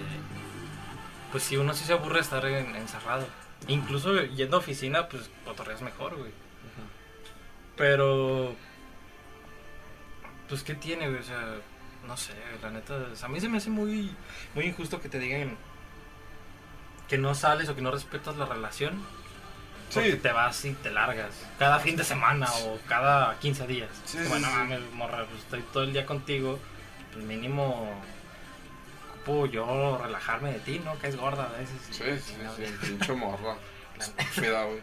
Pues 1.31 1.43
si 1.45 1.57
uno 1.57 1.75
sí 1.75 1.85
se 1.85 1.93
aburre 1.93 2.17
de 2.17 2.21
estar 2.21 2.45
en- 2.47 2.75
encerrado. 2.77 3.27
Incluso 3.67 4.23
yendo 4.23 4.57
a 4.57 4.61
oficina, 4.61 5.09
pues 5.09 5.31
cotorreas 5.45 5.83
mejor, 5.83 6.17
güey. 6.17 6.31
Pero. 7.77 8.55
Pues, 10.49 10.62
¿qué 10.62 10.75
tiene, 10.75 11.09
güey? 11.09 11.21
O 11.21 11.25
sea, 11.25 11.55
no 12.07 12.17
sé, 12.17 12.33
la 12.62 12.71
neta. 12.71 12.95
a 13.23 13.29
mí 13.29 13.41
se 13.41 13.49
me 13.49 13.59
hace 13.59 13.69
muy, 13.71 14.14
muy 14.55 14.64
injusto 14.64 15.01
que 15.01 15.09
te 15.09 15.19
digan 15.19 15.57
que 17.09 17.19
no 17.19 17.35
sales 17.35 17.69
o 17.69 17.75
que 17.75 17.83
no 17.83 17.91
respetas 17.91 18.37
la 18.37 18.47
relación. 18.47 19.03
Porque 19.93 20.12
Sí. 20.12 20.19
te 20.19 20.33
vas 20.33 20.64
y 20.67 20.73
te 20.75 20.91
largas. 20.91 21.31
Cada 21.59 21.79
fin 21.79 21.97
de 21.97 22.05
semana 22.05 22.47
o 22.64 22.79
cada 22.87 23.38
15 23.38 23.67
días. 23.67 23.88
Sí, 24.05 24.19
bueno, 24.29 24.47
sí. 24.47 24.55
mames, 24.55 24.81
morra, 24.93 25.25
pues 25.25 25.43
estoy 25.43 25.62
todo 25.73 25.83
el 25.85 25.93
día 25.95 26.05
contigo. 26.05 26.59
Pues 27.12 27.25
mínimo. 27.25 27.91
Yo 29.47 29.99
relajarme 30.03 30.53
de 30.53 30.59
ti, 30.61 30.81
¿no? 30.85 30.99
Que 30.99 31.09
es 31.09 31.17
gorda 31.17 31.45
a 31.45 31.59
veces. 31.59 31.77
Sí, 31.91 32.05
sí, 32.21 32.37
No, 32.43 32.55
sí. 32.55 32.64
Pinche 32.81 33.12
morra. 33.12 33.57
Estúpida, 33.99 34.64
güey. 34.64 34.81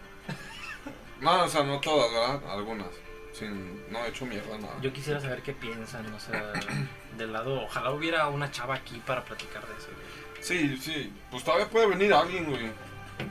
No, 1.22 1.44
o 1.44 1.48
sea, 1.48 1.64
no 1.64 1.80
todas, 1.80 2.12
¿verdad? 2.12 2.52
Algunas. 2.52 2.88
Sin, 3.34 3.92
no 3.92 4.00
he 4.06 4.10
hecho 4.10 4.26
mierda 4.26 4.58
nada. 4.58 4.76
Yo 4.82 4.94
quisiera 4.94 5.20
saber 5.20 5.42
qué 5.42 5.54
piensan, 5.54 6.06
o 6.14 6.20
sea, 6.20 6.54
del 7.18 7.34
lado. 7.34 7.64
Ojalá 7.64 7.92
hubiera 7.92 8.28
una 8.28 8.52
chava 8.52 8.76
aquí 8.76 9.02
para 9.06 9.24
platicar 9.24 9.66
de 9.68 9.74
eso, 9.78 9.88
güey. 9.94 10.44
Sí, 10.44 10.78
sí. 10.78 11.12
Pues 11.32 11.44
todavía 11.44 11.70
puede 11.70 11.88
venir 11.88 12.14
alguien, 12.14 12.46
güey. 12.46 12.72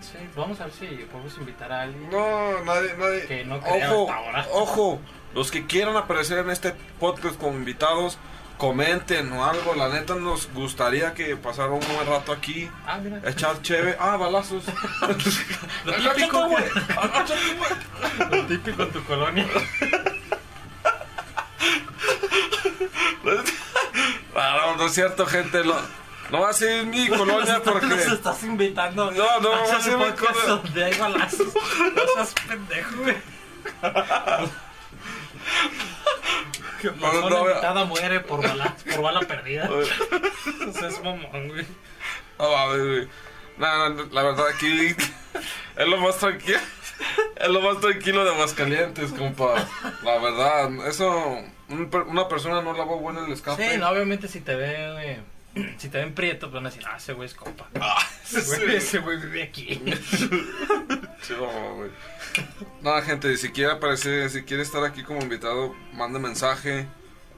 Sí, 0.01 0.17
vamos 0.35 0.59
a 0.61 0.65
ver 0.65 0.73
si 0.73 0.87
podemos 1.11 1.37
invitar 1.39 1.71
a 1.71 1.83
alguien. 1.83 2.11
No, 2.11 2.65
nadie, 2.65 2.95
nadie. 2.99 3.27
Que 3.27 3.45
no 3.45 3.57
ojo, 3.57 3.67
hasta 4.11 4.15
ahora. 4.17 4.47
ojo. 4.53 5.01
Los 5.35 5.51
que 5.51 5.67
quieran 5.67 5.97
aparecer 5.97 6.39
en 6.39 6.51
este 6.51 6.73
podcast 7.01 7.39
como 7.39 7.59
invitados, 7.59 8.19
comenten 8.59 9.33
o 9.33 9.45
algo. 9.45 9.75
La 9.75 9.89
neta 9.89 10.15
nos 10.15 10.51
gustaría 10.53 11.15
que 11.15 11.37
pasara 11.37 11.71
un 11.71 11.81
buen 11.81 12.07
rato 12.07 12.33
aquí. 12.33 12.71
Ah, 12.87 12.99
mira. 12.99 13.21
Echar 13.29 13.61
cheve. 13.63 13.97
Ah, 13.99 14.17
balazos. 14.17 14.65
Lo 15.85 16.13
típico, 16.15 16.49
güey. 16.49 16.65
Lo 18.31 18.47
típico 18.47 18.83
en 18.83 18.91
tu 18.93 19.05
colonia. 19.05 19.47
Ah, 24.37 24.59
no, 24.61 24.77
no 24.77 24.87
es 24.87 24.95
cierto, 24.95 25.27
gente. 25.27 25.63
Lo, 25.65 25.77
no 26.31 26.41
va 26.41 26.51
a 26.51 26.53
ser 26.53 26.85
mi 26.87 27.09
colonia 27.09 27.63
porque. 27.63 27.87
Nos 27.87 28.01
estás 28.01 28.43
invitando. 28.43 29.11
No, 29.13 29.41
no, 29.41 29.53
a 29.53 29.59
va 29.67 29.77
a 29.77 29.81
ser 29.81 29.97
mi 29.97 30.13
colonia. 30.13 30.47
donde 30.47 30.85
hay 30.85 30.99
balazos. 30.99 31.55
No 31.95 32.03
seas 32.15 32.35
pendejo, 32.47 32.97
güey. 33.03 33.17
Que 36.93 37.01
No, 37.01 37.11
persona 37.11 37.31
no, 37.31 37.31
no, 37.31 37.49
invitada 37.51 37.85
muere 37.85 38.21
por 38.21 38.43
bala, 38.43 38.77
por 38.91 39.03
bala 39.03 39.21
perdida. 39.21 39.69
O 40.69 40.73
sea, 40.73 40.89
es 40.89 41.03
mamón, 41.03 41.49
güey. 41.49 41.67
No 42.39 42.51
mames, 42.53 42.85
güey. 42.87 43.09
No, 43.57 43.89
no, 43.91 44.05
la 44.11 44.23
verdad 44.23 44.47
aquí 44.55 44.95
es 45.77 45.87
lo 45.87 45.97
más 45.99 46.17
tranquilo. 46.19 46.59
Es 47.37 47.49
lo 47.49 47.61
más 47.61 47.81
tranquilo 47.81 48.25
de 48.25 48.31
Aguascalientes, 48.33 49.13
compa. 49.13 49.55
La 50.03 50.19
verdad, 50.19 50.87
eso 50.89 51.39
un 51.69 51.91
per- 51.91 52.03
una 52.03 52.29
persona 52.29 52.61
no 52.63 52.73
lavó 52.73 52.99
bueno 52.99 53.25
el 53.25 53.33
escape. 53.33 53.71
Sí, 53.73 53.79
no, 53.79 53.89
obviamente 53.89 54.29
si 54.29 54.41
te 54.41 54.55
ve, 54.55 54.93
güey, 54.93 55.17
si 55.79 55.89
te 55.89 55.99
ven 55.99 56.15
prieto, 56.15 56.47
pues 56.51 56.55
van 56.55 56.67
a 56.67 56.71
decir, 56.71 56.85
ah, 56.89 56.97
ese 56.97 57.13
güey 57.13 57.27
es 57.27 57.35
compa. 57.35 57.69
Ah, 57.81 57.99
Ese 58.25 58.43
güey, 58.65 58.77
ese 58.77 58.99
güey 58.99 59.19
vive 59.19 59.43
aquí. 59.43 59.81
No, 61.31 61.77
güey. 61.77 61.91
Nada, 62.83 63.01
gente, 63.01 63.35
si 63.39 63.51
quiere 63.51 63.73
aparecer, 63.73 64.29
si 64.29 64.43
quiere 64.43 64.63
estar 64.63 64.85
aquí 64.85 65.03
como 65.03 65.23
invitado, 65.23 65.75
mande 65.95 66.19
mensaje 66.19 66.87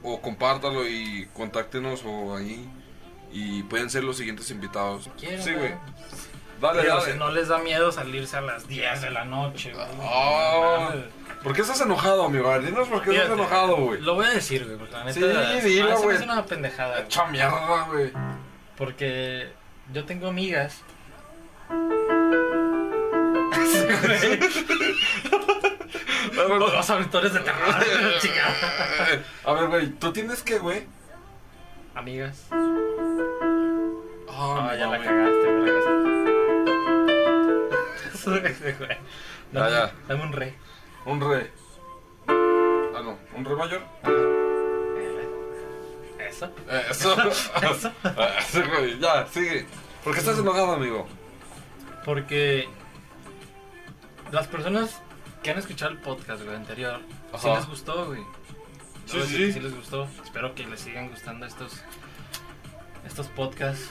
o 0.03 0.21
compártalo 0.21 0.85
y 0.87 1.27
contáctenos 1.33 2.01
o 2.05 2.35
ahí 2.35 2.69
y 3.31 3.63
pueden 3.63 3.89
ser 3.89 4.03
los 4.03 4.17
siguientes 4.17 4.51
invitados. 4.51 5.09
quieren, 5.17 5.41
sí, 5.41 5.53
güey. 5.53 5.73
Dale, 6.61 6.81
Pero 6.81 6.99
dale. 7.01 7.15
no 7.15 7.31
les 7.31 7.47
da 7.49 7.57
miedo 7.59 7.91
salirse 7.91 8.37
a 8.37 8.41
las 8.41 8.67
10 8.67 9.01
de 9.01 9.11
la 9.11 9.25
noche, 9.25 9.73
güey. 9.73 9.85
Ah. 10.01 10.93
¿Por 11.43 11.53
qué 11.53 11.61
estás 11.61 11.79
enojado, 11.81 12.25
amigo? 12.25 12.57
Dinos 12.59 12.87
por 12.87 13.01
qué 13.03 13.11
estás 13.15 13.29
enojado, 13.31 13.75
güey. 13.77 14.01
Lo 14.01 14.15
voy 14.15 14.25
a 14.25 14.31
decir, 14.31 14.65
güey, 14.65 14.77
porque 14.77 14.93
la 14.93 15.03
neta. 15.05 15.61
Sí, 15.61 15.69
dilo, 15.69 15.97
güey. 16.01 16.17
una 16.23 16.43
pendejada. 16.45 17.01
Echa 17.01 17.25
mierda, 17.27 17.85
güey. 17.91 18.11
Porque 18.75 19.49
yo 19.93 20.03
tengo 20.05 20.27
amigas. 20.29 20.81
Los 26.59 26.89
auditores 26.89 27.33
de 27.33 27.39
terror, 27.39 27.75
chingada. 28.19 28.53
A 29.45 29.53
ver, 29.53 29.67
güey, 29.67 29.87
¿tú 29.91 30.11
tienes 30.13 30.43
qué, 30.43 30.59
güey? 30.59 30.85
Amigas. 31.95 32.45
Ah, 34.29 34.75
ya 34.77 34.85
no, 34.85 34.91
la 34.91 34.97
güey. 34.97 35.07
cagaste, 35.07 35.57
güey. 35.57 36.16
Ya, 38.27 39.59
Dame, 39.61 39.71
ya. 39.71 39.93
dame 40.07 40.23
un 40.23 40.33
re. 40.33 40.53
Un 41.05 41.21
re. 41.21 41.51
Ah, 42.27 43.01
no, 43.03 43.17
un 43.35 43.45
re 43.45 43.55
mayor. 43.55 43.81
Eso. 46.19 46.51
Eso. 46.89 47.29
Eso. 47.61 47.91
Eso. 48.39 48.85
Ya, 48.99 49.25
sigue. 49.27 49.65
¿Por 50.03 50.13
qué 50.13 50.19
estás 50.19 50.39
enojado, 50.39 50.73
amigo? 50.73 51.07
Porque 52.03 52.67
las 54.31 54.47
personas 54.47 55.01
que 55.43 55.51
han 55.51 55.57
escuchado 55.57 55.91
el 55.91 55.97
podcast, 55.99 56.43
güey, 56.43 56.55
anterior, 56.55 56.99
sí 57.39 57.47
Ajá. 57.47 57.59
les 57.59 57.67
gustó, 57.67 58.05
güey. 58.07 58.21
Sí, 59.05 59.17
decir 59.19 59.37
sí. 59.37 59.45
que 59.45 59.53
sí 59.53 59.59
les 59.61 59.75
gustó. 59.75 60.07
Espero 60.23 60.53
que 60.53 60.65
les 60.67 60.81
sigan 60.81 61.09
gustando 61.09 61.45
estos 61.45 61.81
estos 63.05 63.27
podcasts. 63.27 63.89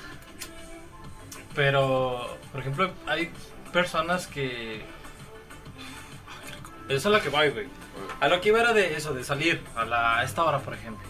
Pero, 1.55 2.37
por 2.53 2.61
ejemplo, 2.61 2.93
hay 3.07 3.31
personas 3.81 4.27
que 4.27 4.77
eso 6.89 6.97
es 6.97 7.07
a 7.07 7.11
lo 7.11 7.21
que 7.21 7.29
voy, 7.29 7.51
güey. 7.51 7.67
A 8.21 8.29
lo 8.29 8.41
que 8.41 8.49
iba 8.49 8.61
era 8.61 8.73
de 8.73 8.97
eso, 8.97 9.13
de 9.13 9.23
salir 9.23 9.63
a, 9.75 9.85
la, 9.85 10.19
a 10.21 10.25
esta 10.25 10.45
hora, 10.45 10.61
por 10.61 10.73
ejemplo. 10.75 11.07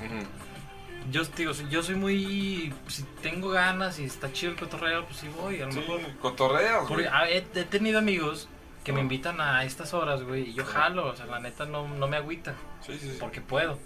Yo, 1.13 1.23
digo, 1.37 1.53
yo 1.71 1.83
soy 1.83 1.95
muy. 1.95 2.75
Si 2.89 3.05
tengo 3.23 3.51
ganas 3.51 4.01
y 4.01 4.05
está 4.05 4.33
chido 4.33 4.53
el 4.53 4.59
cotorreo, 4.59 5.05
pues 5.05 5.19
sí 5.19 5.29
voy. 5.41 5.61
A 5.63 5.67
lo 5.67 5.73
Sí, 5.73 5.79
mejor. 5.79 6.01
cotorreas, 6.21 6.89
güey. 6.89 7.05
Porque, 7.07 7.33
he, 7.33 7.61
he 7.61 7.65
tenido 7.65 7.99
amigos 8.01 8.49
que 8.83 8.93
me 8.93 9.01
invitan 9.01 9.41
a 9.41 9.63
estas 9.65 9.95
horas, 9.95 10.23
güey, 10.25 10.51
y 10.51 10.55
yo 10.55 10.65
jalo. 10.65 11.07
O 11.07 11.15
sea, 11.17 11.27
la 11.27 11.39
neta 11.39 11.67
no, 11.67 11.87
no 11.87 12.09
me 12.09 12.17
agüita, 12.17 12.55
Sí, 12.85 12.99
sí, 12.99 13.11
sí. 13.13 13.17
porque 13.21 13.41
puedo. 13.41 13.79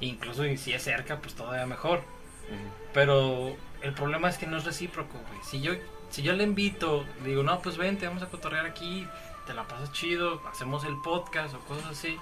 Incluso 0.00 0.42
si 0.56 0.74
es 0.74 0.82
cerca, 0.82 1.20
pues 1.20 1.34
todavía 1.34 1.64
mejor. 1.66 1.98
Ujú. 2.00 2.70
Pero 2.92 3.56
el 3.80 3.94
problema 3.94 4.28
es 4.28 4.36
que 4.36 4.46
no 4.46 4.58
es 4.58 4.64
recíproco, 4.64 5.16
güey. 5.28 5.40
Si 5.42 5.62
yo, 5.62 5.72
si 6.14 6.22
yo 6.22 6.32
le 6.32 6.44
invito, 6.44 7.04
le 7.22 7.30
digo, 7.30 7.42
no, 7.42 7.60
pues 7.60 7.76
vente, 7.76 8.06
vamos 8.06 8.22
a 8.22 8.26
cotorrear 8.26 8.66
aquí, 8.66 9.06
te 9.46 9.52
la 9.54 9.64
pasas 9.64 9.92
chido, 9.92 10.40
hacemos 10.50 10.84
el 10.84 10.96
podcast 11.02 11.54
o 11.54 11.58
cosas 11.60 11.86
así. 11.90 12.16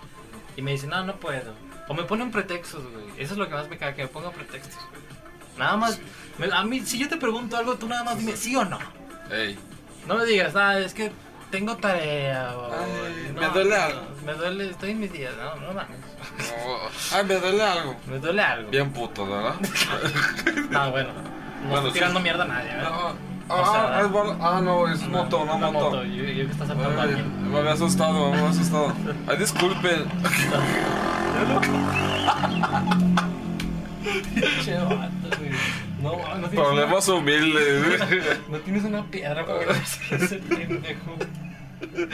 Y 0.56 0.62
me 0.62 0.70
dicen, 0.72 0.90
no, 0.90 1.04
no 1.04 1.16
puedo. 1.16 1.52
O 1.88 1.94
me 1.94 2.04
ponen 2.04 2.30
pretextos, 2.30 2.82
güey. 2.90 3.04
Eso 3.18 3.34
es 3.34 3.38
lo 3.38 3.48
que 3.48 3.54
más 3.54 3.68
me 3.68 3.76
caga, 3.76 3.94
que 3.94 4.02
me 4.02 4.08
pongan 4.08 4.32
pretextos, 4.32 4.78
güey. 4.90 5.02
Nada 5.58 5.76
más, 5.76 6.00
me- 6.38 6.50
a 6.52 6.62
mí, 6.64 6.80
si 6.80 6.98
yo 6.98 7.08
te 7.08 7.16
pregunto 7.18 7.56
algo, 7.56 7.74
tú 7.76 7.86
nada 7.86 8.02
más 8.04 8.18
dime 8.18 8.34
sí 8.36 8.56
o 8.56 8.64
no. 8.64 8.78
Ey. 9.30 9.58
No 10.06 10.16
me 10.16 10.24
digas, 10.24 10.56
ah, 10.56 10.78
es 10.80 10.94
que 10.94 11.12
tengo 11.50 11.76
tarea 11.76 12.56
o... 12.56 12.72
Ay, 12.72 13.32
no, 13.34 13.40
me 13.42 13.48
duele 13.50 13.76
no, 13.76 13.82
algo. 13.82 14.02
Me 14.24 14.32
duele, 14.34 14.70
estoy 14.70 14.90
en 14.92 15.00
mis 15.00 15.12
días, 15.12 15.34
no, 15.36 15.54
no 15.56 15.72
mames. 15.74 15.98
No. 16.00 17.16
Ay, 17.16 17.24
me 17.26 17.34
duele 17.34 17.62
algo. 17.62 17.96
Me 18.06 18.18
duele 18.18 18.42
algo. 18.42 18.70
Bien 18.70 18.90
puto, 18.92 19.26
¿verdad? 19.26 19.54
No, 20.70 20.90
bueno. 20.90 21.10
No 21.12 21.68
Bueno, 21.68 21.76
estoy 21.76 21.90
sí. 21.90 21.98
tirando 21.98 22.20
mierda 22.20 22.44
a 22.44 22.48
nadie, 22.48 22.74
¿verdad? 22.74 22.92
O 22.98 23.10
sea, 23.10 23.16
ah, 23.54 24.00
es 24.04 24.12
bala- 24.12 24.36
ah, 24.40 24.60
no, 24.62 24.88
es 24.88 25.06
moto, 25.08 25.44
no 25.44 25.56
una 25.56 25.70
moto. 25.70 26.04
Yo, 26.04 26.22
yo 26.24 26.46
que 26.46 26.52
estás 26.52 26.68
saltando 26.68 27.00
a 27.00 27.04
alguien. 27.04 27.50
me 27.52 27.58
había 27.58 27.72
asustado, 27.72 28.30
me 28.30 28.36
había 28.38 28.50
asustado. 28.50 28.92
Ay, 29.28 29.36
disculpen. 29.38 30.04
Che, 34.64 34.74
vato, 34.76 35.28
güey. 35.38 35.50
No, 36.02 36.10
no 36.16 36.48
tienes, 36.48 36.66
Problemas 36.66 37.08
humildes. 37.08 38.00
una, 38.00 38.38
no 38.50 38.58
tienes 38.64 38.84
una 38.84 39.04
piedra 39.04 39.46
para 39.46 39.74
seas 39.84 40.22
ese 40.22 40.36
pendejo. 40.38 41.16
Güey, 41.86 42.08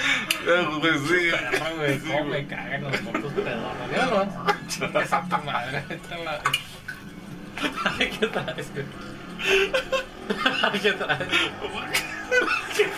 sí. 0.98 1.05
Perro, 1.31 1.77
güey, 1.77 1.98
Sí, 1.98 2.07
cómo 2.07 2.18
güey. 2.27 2.42
me 2.42 2.46
cagan 2.46 2.83
los 2.83 3.03
motos 3.03 3.33
pedones. 3.33 3.88
Míralo. 3.90 4.27
Chingas 4.68 5.12
a 5.12 5.22
tu 5.29 5.37
madre. 5.44 5.83
Ay, 7.98 8.11
¿Qué 8.20 8.27
traes, 8.27 8.70
güey? 8.72 8.85
¿Qué? 10.83 10.95
¿Qué? 12.77 12.88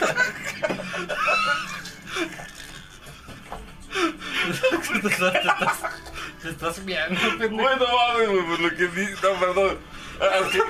Te 5.01 5.09
estás, 5.09 5.33
te 5.33 5.39
estás, 5.39 5.79
te 6.43 6.49
estás 6.51 6.85
viendo, 6.85 7.21
pendejo. 7.39 7.55
Bueno, 7.55 7.85
mames, 7.87 8.29
güey, 8.29 8.43
pues 8.47 8.61
lo 8.61 8.71
que 8.71 8.89
di... 8.89 9.07
No, 9.23 9.41
perdón. 9.41 9.79
Ah, 10.21 10.39
Es 10.45 10.53
que... 10.53 10.63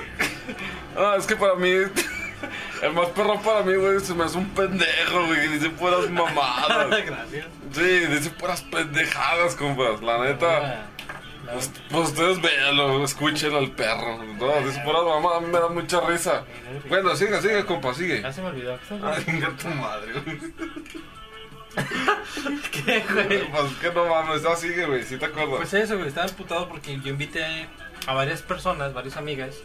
Ah, 0.97 1.15
es 1.17 1.25
que 1.25 1.35
para 1.35 1.55
mí... 1.55 1.69
El 2.81 2.93
más 2.93 3.09
perro 3.09 3.39
para 3.41 3.61
mí, 3.61 3.75
güey, 3.75 3.99
se 3.99 4.15
me 4.15 4.23
hace 4.23 4.37
un 4.37 4.49
pendejo, 4.49 5.25
güey, 5.27 5.47
dice 5.49 5.69
puras 5.69 6.09
mamadas. 6.09 6.89
Gracias. 7.05 7.45
Sí, 7.71 7.99
dice 8.07 8.29
puras 8.31 8.63
pendejadas, 8.63 9.55
compas, 9.55 10.01
la 10.01 10.17
neta. 10.23 10.89
No, 11.51 11.57
Pues, 11.57 11.71
pues 11.89 12.09
ustedes 12.09 12.41
véanlo, 12.41 13.03
escuchen 13.03 13.53
al 13.53 13.71
perro. 13.71 14.23
No, 14.23 14.61
dice 14.67 14.79
puras 14.85 15.03
mamadas, 15.03 15.37
a 15.37 15.41
mí 15.41 15.47
me 15.51 15.59
da 15.59 15.67
mucha 15.69 15.99
risa. 16.01 16.43
Bueno, 16.87 17.15
sigue, 17.15 17.41
sigue, 17.41 17.65
compa, 17.65 17.93
sigue. 17.93 18.21
Ya 18.21 18.31
se 18.31 18.41
me 18.41 18.47
olvidó. 18.47 18.77
¿Qué 18.87 18.95
estás 18.95 19.17
Ay, 19.17 19.23
venga 19.27 19.49
tu 19.57 19.67
madre, 19.69 20.13
güey. 20.13 20.39
¿Qué, 22.71 23.03
güey? 23.11 23.49
Pues 23.51 23.73
que 23.81 23.91
no 23.93 24.05
mames, 24.05 24.43
ya 24.43 24.55
sigue, 24.55 24.85
güey, 24.85 25.03
si 25.03 25.17
te 25.17 25.25
acuerdas. 25.25 25.57
Pues 25.57 25.73
eso, 25.73 25.95
güey, 25.95 26.07
estaba 26.09 26.27
emputado 26.27 26.67
porque 26.69 26.99
yo 26.99 27.09
invité 27.09 27.67
a 28.07 28.13
varias 28.13 28.41
personas, 28.41 28.93
varias 28.93 29.17
amigas, 29.17 29.55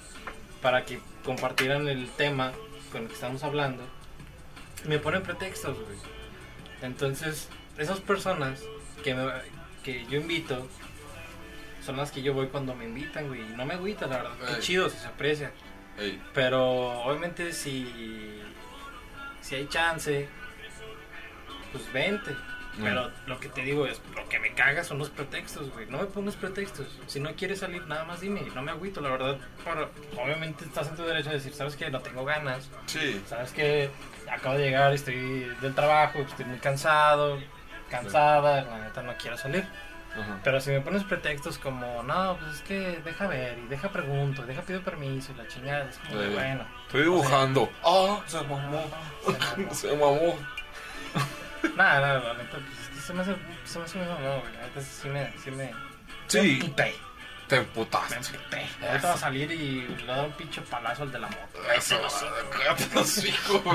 para 0.63 0.85
que 0.85 1.01
compartieran 1.25 1.89
el 1.89 2.09
tema 2.11 2.53
con 2.93 3.03
el 3.03 3.09
que 3.09 3.15
estamos 3.15 3.43
hablando. 3.43 3.83
Me 4.85 4.99
ponen 4.99 5.23
pretextos, 5.23 5.77
güey. 5.77 5.99
Entonces, 6.83 7.49
esas 7.79 7.99
personas 8.01 8.61
que, 9.03 9.15
me- 9.15 9.33
que 9.83 10.07
yo 10.07 10.19
invito 10.21 10.67
son 11.87 11.97
las 11.97 12.11
que 12.11 12.21
yo 12.23 12.35
voy 12.35 12.49
cuando 12.49 12.75
me 12.75 12.85
invitan, 12.85 13.29
güey. 13.29 13.41
Y 13.41 13.55
no 13.57 13.65
me 13.65 13.75
agüita, 13.75 14.07
la 14.07 14.19
verdad. 14.19 14.33
Qué 14.47 14.55
Ey. 14.55 14.61
chido, 14.61 14.91
si 14.91 14.99
se 14.99 15.07
aprecia. 15.07 15.53
Ey, 15.99 16.21
Pero 16.35 17.03
obviamente 17.03 17.53
si, 17.53 18.43
si 19.41 19.55
hay 19.55 19.67
chance, 19.69 20.29
pues 21.73 21.93
vente. 21.93 22.35
Pero 22.79 23.11
lo 23.27 23.41
que 23.41 23.49
te 23.49 23.63
digo 23.63 23.87
es, 23.87 24.03
lo 24.15 24.29
que 24.29 24.39
me 24.39 24.53
caga 24.53 24.85
son 24.85 24.99
los 24.99 25.09
pretextos, 25.09 25.71
güey. 25.73 25.87
No 25.87 25.97
me 25.97 26.05
pongas 26.05 26.37
pretextos. 26.37 26.87
Si 27.07 27.19
no 27.21 27.33
quieres 27.35 27.61
salir, 27.61 27.87
nada 27.87 28.05
más 28.05 28.21
dime. 28.21 28.43
No 28.55 28.61
me 28.61 28.71
agüito, 28.71 29.01
la 29.01 29.09
verdad. 29.09 29.39
Pero 29.65 29.91
obviamente 30.23 30.67
estás 30.67 30.89
en 30.89 30.97
tu 30.97 31.03
derecho 31.05 31.31
a 31.31 31.33
decir, 31.33 31.55
¿sabes 31.55 31.75
qué? 31.75 31.89
No 31.91 32.01
tengo 32.01 32.27
ganas. 32.27 32.69
sí. 32.85 33.23
¿Sabes 33.27 33.53
qué? 33.53 33.89
Acabo 34.31 34.59
de 34.59 34.65
llegar, 34.65 34.93
estoy 34.93 35.45
del 35.63 35.75
trabajo, 35.75 36.19
estoy 36.19 36.45
muy 36.45 36.59
cansado, 36.59 37.39
cansada, 37.89 38.63
la 38.65 38.79
neta 38.85 39.03
no 39.03 39.15
quiero 39.17 39.39
salir. 39.39 39.65
Ajá. 40.21 40.39
Pero 40.45 40.61
si 40.61 40.71
me 40.71 40.81
pones 40.81 41.05
pretextos 41.05 41.59
como, 41.59 42.03
no, 42.03 42.37
pues 42.39 42.57
es 42.57 42.61
que 42.63 43.01
deja 43.05 43.27
ver 43.27 43.59
y 43.59 43.67
deja 43.69 43.91
pregunto, 43.91 44.43
y 44.45 44.47
deja 44.47 44.63
pido 44.63 44.81
permiso 44.83 45.33
y 45.33 45.37
la 45.37 45.47
chingada, 45.49 45.89
es 45.89 45.99
como, 45.99 46.21
Sí. 46.23 46.29
bueno. 46.33 46.67
Estoy 46.87 47.03
dibujando. 47.03 47.71
Ah, 47.85 48.21
se 48.27 48.41
mamó. 48.43 48.85
se 49.27 49.33
mamó. 49.57 49.75
Se 49.75 49.97
mamó. 49.97 50.39
Nada, 51.77 52.01
nada, 52.01 52.19
la 52.21 52.35
neta, 52.35 52.59
pues 52.59 53.05
se 53.05 53.13
me 53.13 53.23
hace, 53.23 53.35
se 53.65 53.79
me 53.79 53.85
hace 53.85 53.99
muy 53.99 54.07
mamón, 54.07 54.41
güey. 54.41 54.53
Neta 54.53 54.81
sí 54.81 55.09
me, 55.09 55.33
sí 55.43 55.51
me. 55.51 55.73
Sí. 56.29 56.39
Me 56.41 56.51
emputé, 56.55 56.95
Te 57.49 57.57
me 57.57 57.63
emputaste. 57.63 58.15
emputé. 58.17 58.67
Ahorita 58.87 59.09
va 59.09 59.15
a 59.15 59.19
salir 59.19 59.51
y 59.53 59.83
le 59.89 60.07
da 60.07 60.23
un 60.23 60.33
pinche 60.33 60.61
palazo 60.63 61.03
al 61.05 61.13
de 61.13 61.19
la 61.19 61.29
moto. 61.29 61.73
Eso, 61.77 62.01
cállate 62.51 62.89
los 62.95 63.25
hijos. 63.25 63.65
No 63.65 63.73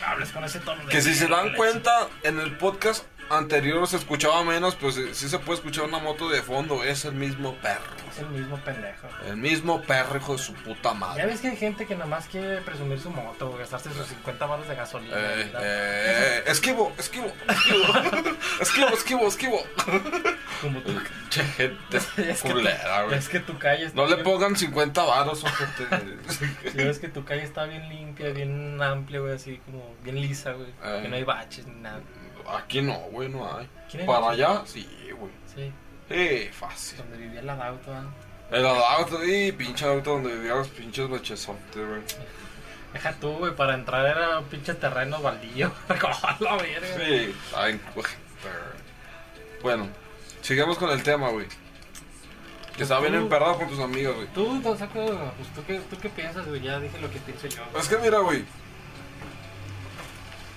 me 0.00 0.04
hables 0.06 0.30
con 0.32 0.44
ese 0.44 0.60
tono 0.60 0.82
de. 0.84 0.88
Que 0.90 1.00
si 1.02 1.14
se 1.14 1.26
dan 1.26 1.54
cuenta, 1.54 2.08
en 2.22 2.38
el 2.40 2.56
podcast 2.56 3.04
anterior 3.30 3.86
se 3.86 3.96
escuchaba 3.96 4.42
menos, 4.44 4.74
pues 4.76 4.96
eh, 4.96 5.14
sí 5.14 5.28
se 5.28 5.38
puede 5.38 5.58
escuchar 5.58 5.84
una 5.84 5.98
moto 5.98 6.28
de 6.28 6.42
fondo. 6.42 6.82
Es 6.84 7.04
el 7.04 7.14
mismo 7.14 7.54
perro. 7.56 7.82
Es 8.10 8.18
el 8.18 8.28
mismo 8.28 8.56
pendejo. 8.58 9.08
El 9.26 9.36
mismo 9.36 9.82
perro, 9.82 10.16
hijo 10.18 10.32
de 10.32 10.38
su 10.38 10.54
puta 10.54 10.90
Ya 10.90 10.94
madre. 10.94 11.26
ves 11.26 11.40
que 11.40 11.48
hay 11.48 11.56
gente 11.56 11.86
que 11.86 11.94
nomás 11.96 12.26
quiere 12.26 12.60
presumir 12.62 12.98
su 13.00 13.10
moto, 13.10 13.56
gastarse 13.58 13.92
sus 13.92 14.06
50 14.06 14.46
baros 14.46 14.68
de 14.68 14.74
gasolina. 14.74 15.14
Eh, 15.16 15.52
eh, 15.60 16.42
esquivo, 16.46 16.92
esquivo, 16.98 17.30
esquivo, 17.48 17.84
esquivo, 18.60 18.88
esquivo, 18.88 19.28
esquivo. 19.28 19.60
Como 20.62 20.80
tú. 20.80 20.92
Che, 21.28 21.42
gente 21.44 21.96
Es 22.16 22.40
culera, 22.40 23.02
güey. 23.04 23.18
es 23.18 23.28
que 23.28 23.40
tu 23.40 23.58
calle 23.58 23.86
está 23.86 24.00
No 24.00 24.06
le 24.06 24.16
pongan 24.22 24.56
50 24.56 25.02
varos, 25.02 25.44
ojete. 25.44 25.86
Si 26.70 26.76
ves 26.78 26.98
que 26.98 27.08
tu 27.08 27.24
calle 27.24 27.42
está 27.42 27.64
bien 27.64 27.88
limpia, 27.88 28.30
bien 28.30 28.80
amplia, 28.80 29.20
güey, 29.20 29.34
así 29.34 29.60
como 29.66 29.94
bien 30.02 30.20
lisa, 30.20 30.52
güey. 30.52 30.68
Eh. 30.82 31.00
Que 31.02 31.08
no 31.08 31.16
hay 31.16 31.24
baches 31.24 31.66
ni 31.66 31.74
nada. 31.80 32.00
Aquí 32.50 32.82
no, 32.82 32.94
güey, 33.10 33.28
no 33.28 33.46
hay. 33.56 33.68
¿Quién 33.90 34.02
hay 34.02 34.06
Para 34.06 34.30
allá, 34.30 34.62
sí, 34.66 34.88
güey. 35.18 35.32
Sí, 35.54 35.72
Sí, 36.08 36.48
fácil. 36.52 36.98
donde 36.98 37.16
vivía 37.16 37.42
la 37.42 37.54
auto, 37.66 37.92
¿ah? 37.92 38.04
El 38.50 38.64
auto, 38.64 39.24
y 39.24 39.50
pinche 39.52 39.84
auto 39.86 40.12
donde 40.12 40.34
vivían 40.34 40.58
los 40.58 40.68
pinches 40.68 41.08
bachesotes, 41.08 41.74
güey. 41.74 42.00
Deja 42.92 43.12
tú, 43.14 43.32
güey, 43.38 43.54
para 43.56 43.74
entrar 43.74 44.06
era 44.06 44.38
un 44.38 44.44
pinche 44.44 44.74
terreno 44.74 45.20
baldío. 45.20 45.72
¡A 45.88 46.36
la 46.40 46.56
verga! 46.56 46.96
Sí, 46.96 47.34
ay, 47.56 47.80
güey. 47.94 48.06
Bueno, 49.62 49.88
sigamos 50.42 50.78
con 50.78 50.90
el 50.90 51.02
tema, 51.02 51.30
güey. 51.30 51.46
Que 52.76 52.82
estaba 52.82 53.00
bien 53.00 53.14
emperrado 53.14 53.56
con 53.56 53.68
tus 53.68 53.80
amigos, 53.80 54.14
güey. 54.14 54.28
Tú, 54.28 54.60
tú, 54.62 54.76
saco, 54.76 55.32
pues, 55.36 55.48
¿tú, 55.54 55.64
qué, 55.66 55.80
¿tú 55.90 55.96
qué 55.98 56.08
piensas, 56.10 56.46
güey? 56.46 56.60
Ya 56.60 56.78
dije 56.78 56.98
lo 57.00 57.10
que 57.10 57.18
pienso 57.20 57.48
yo. 57.48 57.62
güey. 57.70 57.82
Es 57.82 57.88
que 57.88 57.96
mira, 57.98 58.18
güey. 58.18 58.44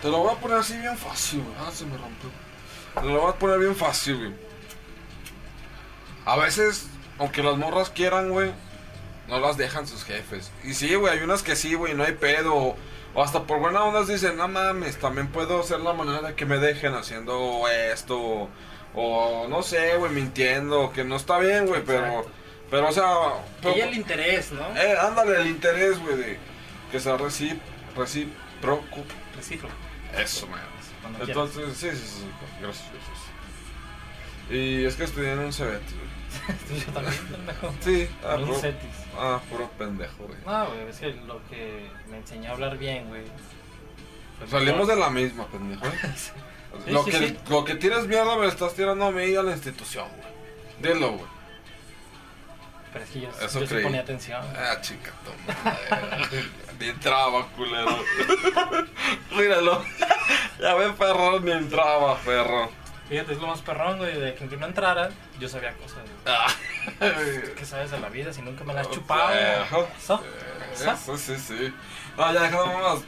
Te 0.01 0.09
lo 0.09 0.19
voy 0.19 0.33
a 0.33 0.39
poner 0.39 0.57
así 0.57 0.77
bien 0.77 0.97
fácil, 0.97 1.41
güey. 1.43 1.55
Ah, 1.59 1.71
se 1.73 1.85
me 1.85 1.97
rompió. 1.97 2.29
Te 2.95 3.05
lo 3.07 3.21
voy 3.21 3.29
a 3.31 3.35
poner 3.35 3.59
bien 3.59 3.75
fácil, 3.75 4.17
güey. 4.17 4.33
A 6.25 6.37
veces, 6.37 6.87
aunque 7.17 7.43
las 7.43 7.57
morras 7.57 7.89
quieran, 7.89 8.29
güey, 8.29 8.51
no 9.27 9.39
las 9.39 9.57
dejan 9.57 9.87
sus 9.87 10.03
jefes. 10.03 10.51
Y 10.63 10.73
sí, 10.73 10.93
güey, 10.95 11.17
hay 11.17 11.23
unas 11.23 11.43
que 11.43 11.55
sí, 11.55 11.73
güey, 11.73 11.93
no 11.95 12.03
hay 12.03 12.13
pedo. 12.13 12.55
O, 12.55 12.75
o 13.15 13.23
hasta 13.23 13.43
por 13.43 13.59
buena 13.59 13.83
onda 13.83 14.03
dicen, 14.03 14.37
no 14.37 14.47
mames, 14.47 14.97
también 14.99 15.27
puedo 15.27 15.59
hacer 15.61 15.79
la 15.79 15.93
manera 15.93 16.29
de 16.29 16.35
que 16.35 16.45
me 16.45 16.57
dejen 16.57 16.93
haciendo 16.93 17.67
esto. 17.67 18.17
O, 18.19 18.49
o 18.95 19.47
no 19.47 19.63
sé, 19.63 19.97
güey, 19.97 20.11
mintiendo. 20.11 20.91
Que 20.93 21.03
no 21.03 21.15
está 21.15 21.39
bien, 21.39 21.65
güey, 21.65 21.83
pero. 21.83 22.25
Pero, 22.69 22.87
o 22.89 22.91
sea. 22.91 23.05
Pero- 23.61 23.73
haya 23.75 23.85
el 23.87 23.95
interés, 23.95 24.51
¿no? 24.51 24.61
eh, 24.77 24.97
ándale, 24.99 25.41
el 25.41 25.47
interés, 25.47 25.99
güey, 25.99 26.15
de 26.15 26.39
que 26.91 26.99
sea 26.99 27.17
recíproco. 27.17 27.63
Recíproco. 29.35 29.73
Eso, 30.17 30.47
man. 30.47 30.59
Cuando. 31.01 31.23
Entonces, 31.23 31.77
sí, 31.77 31.89
sí, 31.91 31.97
sí, 32.07 32.25
gracias, 32.61 32.85
gracias. 32.91 33.19
Y 34.49 34.85
es 34.85 34.95
que 34.95 35.03
estudié 35.03 35.33
en 35.33 35.39
un 35.39 35.51
CBT, 35.51 35.59
güey. 35.91 36.79
Yo 36.85 36.91
también, 36.93 37.27
pendejo. 37.27 37.73
Sí, 37.81 38.09
ah, 38.23 38.33
En 38.35 38.41
un 38.41 38.47
puro, 38.47 38.59
cetis. 38.59 38.89
ah, 39.17 39.41
puro 39.49 39.69
pendejo, 39.77 40.23
güey. 40.25 40.39
No, 40.45 40.65
güey, 40.67 40.89
es 40.89 40.97
que 40.99 41.07
lo 41.27 41.45
que 41.47 41.89
me 42.09 42.17
enseñó 42.17 42.49
a 42.49 42.53
hablar 42.53 42.77
bien, 42.77 43.07
güey. 43.09 43.23
fue 44.39 44.47
Salimos 44.47 44.87
de 44.87 44.95
la 44.95 45.09
misma, 45.09 45.45
pendejo. 45.47 45.85
¿eh? 45.85 45.91
Sí, 46.85 46.91
lo, 46.91 47.03
sí, 47.03 47.09
que, 47.09 47.17
sí. 47.29 47.37
lo 47.49 47.65
que 47.65 47.73
tienes 47.75 48.05
mierda 48.05 48.35
me 48.35 48.43
lo 48.43 48.47
estás 48.47 48.75
tirando 48.75 49.03
a 49.05 49.11
mí 49.11 49.23
y 49.23 49.35
a 49.35 49.41
la 49.41 49.53
institución, 49.53 50.07
güey. 50.07 50.93
Dilo, 50.93 51.13
güey. 51.13 51.25
Pero 52.93 53.05
es 53.05 53.09
que 53.09 53.21
yo, 53.21 53.29
Eso 53.41 53.59
yo 53.61 53.65
sí 53.65 53.73
creí. 53.73 53.83
ponía 53.83 54.01
atención. 54.01 54.43
Ah, 54.55 54.77
chica, 54.79 55.11
toma. 55.25 55.77
ni 56.79 56.87
entraba, 56.89 57.47
culero. 57.55 57.97
Míralo. 59.35 59.83
Ya 60.59 60.73
ve, 60.75 60.89
perro, 60.91 61.39
ni 61.39 61.51
entraba, 61.51 62.17
perro. 62.17 62.69
Fíjate, 63.07 63.31
es 63.31 63.39
lo 63.39 63.47
más 63.47 63.61
perrón, 63.61 63.97
güey, 63.97 64.19
de 64.19 64.33
que 64.35 64.41
aunque 64.41 64.57
no 64.57 64.65
entrara, 64.67 65.09
yo 65.39 65.47
sabía 65.47 65.71
cosas, 65.75 65.99
güey. 66.03 66.35
Ah. 66.35 66.47
¿Qué 67.55 67.63
sabes 67.65 67.91
de 67.91 67.99
la 67.99 68.09
vida 68.09 68.33
si 68.33 68.41
nunca 68.41 68.65
me 68.65 68.73
la 68.73 68.81
has 68.81 68.91
chupado? 68.91 69.29
¿Eso? 69.33 69.87
¿Eso? 69.97 70.93
Eso 70.93 71.17
sí, 71.17 71.37
sí. 71.37 71.73
No, 72.17 72.33
ya 72.33 72.41
dejando 72.41 72.65
más. 72.77 72.99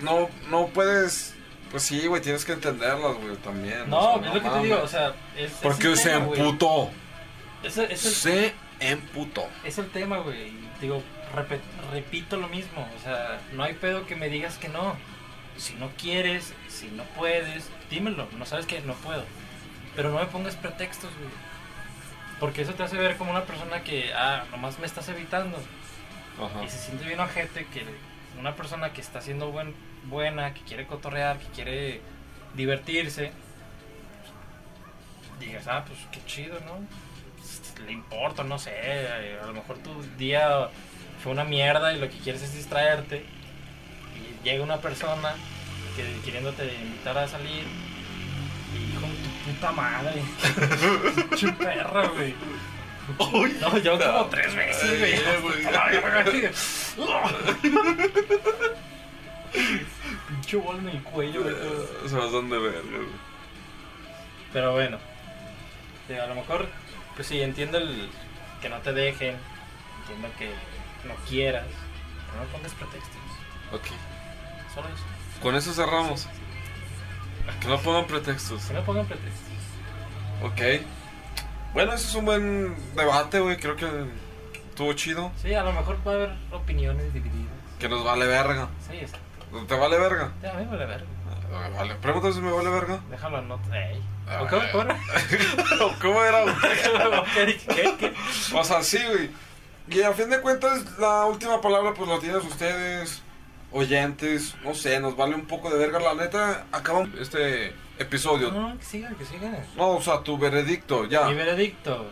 No, 0.00 0.30
no 0.48 0.68
puedes. 0.68 1.34
Pues 1.70 1.82
sí, 1.82 2.06
güey, 2.06 2.22
tienes 2.22 2.42
que 2.46 2.52
entenderlas, 2.52 3.16
güey, 3.16 3.36
también. 3.36 3.90
No, 3.90 4.14
o 4.14 4.18
sea, 4.22 4.28
es 4.28 4.34
lo 4.34 4.42
que 4.42 4.48
te 4.48 4.58
digo, 4.62 4.80
o 4.82 4.88
sea, 4.88 5.14
es, 5.36 5.52
Porque 5.62 5.96
se 5.96 6.08
tema, 6.08 6.24
emputó. 6.24 6.90
Es, 7.62 7.76
el- 7.76 7.90
es 7.90 8.04
el, 8.06 8.12
Se 8.12 8.54
emputó. 8.80 9.46
es 9.62 9.76
el 9.76 9.90
tema, 9.90 10.18
güey. 10.18 10.52
Digo, 10.80 11.02
repito 11.92 12.36
lo 12.36 12.48
mismo, 12.48 12.88
o 12.96 13.02
sea, 13.02 13.40
no 13.52 13.62
hay 13.62 13.74
pedo 13.74 14.06
que 14.06 14.16
me 14.16 14.28
digas 14.28 14.58
que 14.58 14.68
no. 14.68 14.96
Si 15.56 15.74
no 15.74 15.90
quieres, 15.90 16.52
si 16.68 16.88
no 16.88 17.04
puedes, 17.16 17.70
dímelo. 17.88 18.26
No 18.36 18.44
sabes 18.44 18.66
que 18.66 18.80
no 18.80 18.94
puedo. 18.94 19.24
Pero 19.94 20.10
no 20.10 20.18
me 20.18 20.26
pongas 20.26 20.56
pretextos, 20.56 21.10
güey. 21.16 21.30
Porque 22.40 22.62
eso 22.62 22.74
te 22.74 22.82
hace 22.82 22.96
ver 22.96 23.16
como 23.16 23.30
una 23.30 23.44
persona 23.44 23.84
que, 23.84 24.12
ah, 24.14 24.44
nomás 24.50 24.78
me 24.80 24.86
estás 24.86 25.08
evitando. 25.08 25.56
Ajá. 26.42 26.64
Y 26.64 26.68
se 26.68 26.78
siente 26.78 27.04
bien 27.04 27.20
ojete 27.20 27.66
que 27.66 27.84
una 28.38 28.56
persona 28.56 28.92
que 28.92 29.00
está 29.00 29.20
siendo 29.20 29.52
buen, 29.52 29.74
buena, 30.04 30.52
que 30.54 30.62
quiere 30.62 30.86
cotorrear, 30.86 31.38
que 31.38 31.46
quiere 31.46 32.00
divertirse, 32.54 33.32
digas, 35.38 35.66
ah, 35.68 35.84
pues 35.86 35.98
qué 36.10 36.20
chido, 36.26 36.58
¿no? 36.60 36.86
Le 37.84 37.92
importa, 37.92 38.44
no 38.44 38.58
sé, 38.58 38.72
a 39.42 39.46
lo 39.46 39.52
mejor 39.52 39.78
tu 39.78 40.02
día 40.16 40.68
fue 41.24 41.32
una 41.32 41.44
mierda 41.44 41.94
y 41.94 41.98
lo 41.98 42.10
que 42.10 42.18
quieres 42.18 42.42
es 42.42 42.54
distraerte. 42.54 43.24
Y 44.14 44.44
llega 44.44 44.62
una 44.62 44.76
persona 44.76 45.34
que 45.96 46.04
queriéndote 46.22 46.70
invitar 46.82 47.16
a 47.16 47.26
salir. 47.26 47.64
Y 48.74 48.92
con 48.92 49.08
tu 49.08 49.30
puta 49.52 49.72
madre. 49.72 50.22
Pinche 51.30 51.50
perra, 51.52 52.08
güey. 52.08 52.34
No, 53.60 53.78
yo 53.78 53.98
como 53.98 54.26
tres 54.26 54.54
veces, 54.54 54.98
güey. 54.98 55.14
Pinche 60.28 60.56
bola 60.58 60.78
en 60.78 60.88
el 60.88 61.02
cuello, 61.04 61.42
güey. 61.42 61.54
todo. 61.54 62.08
Se 62.08 62.16
pasan 62.16 62.50
de 62.50 62.58
verga, 62.58 62.80
güey. 62.82 63.08
Pero 64.52 64.72
bueno, 64.72 64.98
a 66.22 66.26
lo 66.26 66.34
mejor, 66.34 66.68
pues 67.16 67.28
sí, 67.28 67.40
entiendo 67.40 67.78
el 67.78 68.10
que 68.60 68.68
no 68.68 68.78
te 68.80 68.92
dejen, 68.92 69.36
entiendo 70.02 70.28
que 70.38 70.50
no 71.04 71.14
quieras, 71.28 71.66
pero 72.30 72.44
no 72.44 72.50
pongas 72.50 72.72
pretextos. 72.72 73.20
Ok. 73.72 73.86
Solo 74.74 74.88
eso. 74.88 75.04
Con 75.42 75.54
eso 75.56 75.72
cerramos. 75.72 76.26
Que 77.60 77.68
no 77.68 77.78
pongan 77.80 78.06
pretextos. 78.06 78.64
Que 78.64 78.74
no 78.74 78.84
pongan 78.84 79.06
pretextos. 79.06 79.52
Ok. 80.42 80.86
Bueno, 81.72 81.92
ese 81.92 82.06
es 82.08 82.14
un 82.14 82.24
buen 82.24 82.76
debate, 82.94 83.40
güey. 83.40 83.56
Creo 83.56 83.76
que 83.76 83.86
estuvo 84.70 84.92
chido. 84.94 85.30
Sí, 85.42 85.54
a 85.54 85.62
lo 85.62 85.72
mejor 85.72 85.96
puede 85.96 86.24
haber 86.24 86.36
opiniones 86.52 87.12
divididas. 87.12 87.52
Que 87.78 87.88
nos 87.88 88.04
vale 88.04 88.26
verga. 88.26 88.68
Sí, 88.88 88.96
está. 88.98 89.18
¿Te 89.68 89.74
vale 89.76 89.98
verga? 89.98 90.32
Ya, 90.42 90.50
a 90.50 90.54
mí 90.54 90.64
me 90.64 90.70
vale 90.70 90.86
verga. 90.86 91.06
Ah, 91.52 91.68
Vale. 91.76 91.94
Pregúntame 91.96 92.34
si 92.34 92.40
me 92.40 92.50
vale 92.50 92.70
verga. 92.70 93.00
Déjalo 93.10 93.38
en 93.38 93.48
nota. 93.48 93.78
Ey. 93.90 94.02
Ah, 94.26 94.42
¿O 94.42 94.48
¿Cómo, 94.48 94.62
cómo 94.72 94.82
era? 94.82 94.98
¿Cómo 96.02 96.24
era? 96.24 96.44
¿Qué, 97.34 97.56
qué, 97.74 97.94
qué? 97.98 98.14
O 98.54 98.64
sea, 98.64 98.82
sí, 98.82 98.98
güey. 99.06 99.30
Y 99.88 100.00
a 100.02 100.12
fin 100.12 100.30
de 100.30 100.40
cuentas, 100.40 100.98
la 100.98 101.26
última 101.26 101.60
palabra, 101.60 101.92
pues 101.94 102.08
la 102.08 102.18
tienen 102.18 102.38
ustedes, 102.38 103.22
oyentes. 103.70 104.54
No 104.64 104.74
sé, 104.74 104.98
nos 105.00 105.16
vale 105.16 105.34
un 105.34 105.46
poco 105.46 105.70
de 105.70 105.78
verga. 105.78 105.98
La 106.00 106.14
neta, 106.14 106.66
acaba 106.72 107.06
este 107.20 107.74
episodio. 107.98 108.50
No, 108.50 108.76
que 108.78 108.84
sigan, 108.84 109.14
que 109.16 109.24
sigan. 109.26 109.56
No, 109.76 109.90
o 109.96 110.02
sea, 110.02 110.20
tu 110.22 110.38
veredicto, 110.38 111.04
ya. 111.06 111.26
Mi 111.26 111.34
veredicto. 111.34 112.06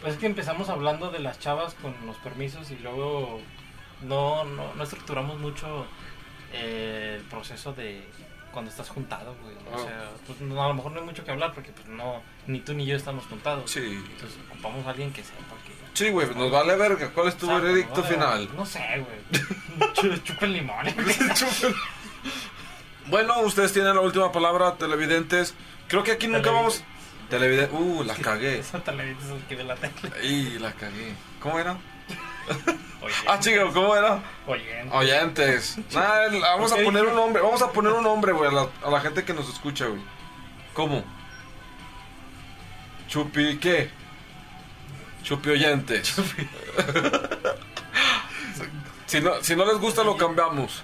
Pues 0.00 0.14
es 0.14 0.18
que 0.20 0.26
empezamos 0.26 0.68
hablando 0.70 1.10
de 1.10 1.18
las 1.18 1.38
chavas 1.40 1.74
con 1.74 1.94
los 2.06 2.16
permisos 2.18 2.70
y 2.70 2.76
luego 2.76 3.40
no, 4.02 4.44
no, 4.44 4.72
no 4.74 4.82
estructuramos 4.82 5.38
mucho 5.38 5.84
eh, 6.54 7.16
el 7.18 7.24
proceso 7.24 7.72
de 7.74 8.02
cuando 8.50 8.70
estás 8.70 8.88
juntado, 8.88 9.34
güey. 9.42 9.54
O 9.56 9.76
Ah. 9.76 9.84
sea, 9.84 10.10
pues 10.26 10.40
no, 10.40 10.64
a 10.64 10.68
lo 10.68 10.74
mejor 10.74 10.92
no 10.92 11.00
hay 11.00 11.04
mucho 11.06 11.22
que 11.24 11.32
hablar 11.32 11.52
porque 11.52 11.70
pues 11.72 11.86
no, 11.88 12.22
ni 12.46 12.60
tú 12.60 12.72
ni 12.72 12.86
yo 12.86 12.96
estamos 12.96 13.26
juntados. 13.26 13.70
Sí. 13.70 13.80
Entonces 14.12 14.38
ocupamos 14.48 14.86
a 14.86 14.90
alguien 14.90 15.12
que 15.12 15.22
sepa 15.22 15.54
que... 15.66 15.79
Sí, 15.94 16.08
güey, 16.10 16.28
nos 16.34 16.50
vale 16.50 16.76
verga. 16.76 17.10
¿Cuál 17.10 17.28
es 17.28 17.36
tu 17.36 17.46
Exacto, 17.46 17.64
veredicto 17.66 18.00
no, 18.00 18.06
final? 18.06 18.48
No 18.56 18.64
sé, 18.66 18.80
güey. 19.04 19.92
Chu- 19.94 20.22
Chupen 20.24 20.52
limón. 20.52 20.86
Bueno, 23.06 23.40
ustedes 23.40 23.72
tienen 23.72 23.94
la 23.94 24.00
última 24.02 24.30
palabra, 24.30 24.76
televidentes. 24.76 25.54
Creo 25.88 26.04
que 26.04 26.12
aquí 26.12 26.28
nunca 26.28 26.50
vamos. 26.52 26.84
Televidentes. 27.28 27.70
Televidentes. 27.76 27.98
Uh, 27.98 28.04
la 28.04 28.14
cagué. 28.14 28.58
Eso 28.60 28.80
te 28.82 28.92
le 28.92 29.04
dices 29.14 29.30
al 29.30 29.40
que 29.48 29.56
ve 29.56 29.64
la 29.64 29.74
tele. 29.74 29.92
Y 30.24 30.58
la 30.60 30.72
cagué. 30.72 31.14
¿Cómo 31.40 31.58
era? 31.58 31.76
Oye, 33.02 33.14
Ah, 33.26 33.38
chico, 33.40 33.72
¿cómo 33.72 33.96
era? 33.96 34.22
Oye. 34.46 34.84
Oyentes. 34.92 35.78
Nah, 35.92 36.24
el- 36.26 36.40
vamos 36.40 36.70
a 36.72 36.76
poner 36.76 37.06
un 37.06 37.14
nombre. 37.16 37.42
Vamos 37.42 37.62
a 37.62 37.72
poner 37.72 37.92
un 37.92 38.04
nombre, 38.04 38.30
güey, 38.32 38.48
a 38.48 38.52
la, 38.52 38.68
a 38.84 38.90
la 38.90 39.00
gente 39.00 39.24
que 39.24 39.34
nos 39.34 39.48
escucha, 39.48 39.86
güey. 39.86 40.00
¿Cómo? 40.74 41.02
Chupi, 43.08 43.58
¿qué? 43.58 43.90
Chupi 45.22 45.50
oyentes. 45.50 46.14
si, 49.06 49.20
no, 49.20 49.42
si 49.42 49.56
no 49.56 49.64
les 49.64 49.78
gusta, 49.78 50.02
lo 50.04 50.16
cambiamos. 50.16 50.82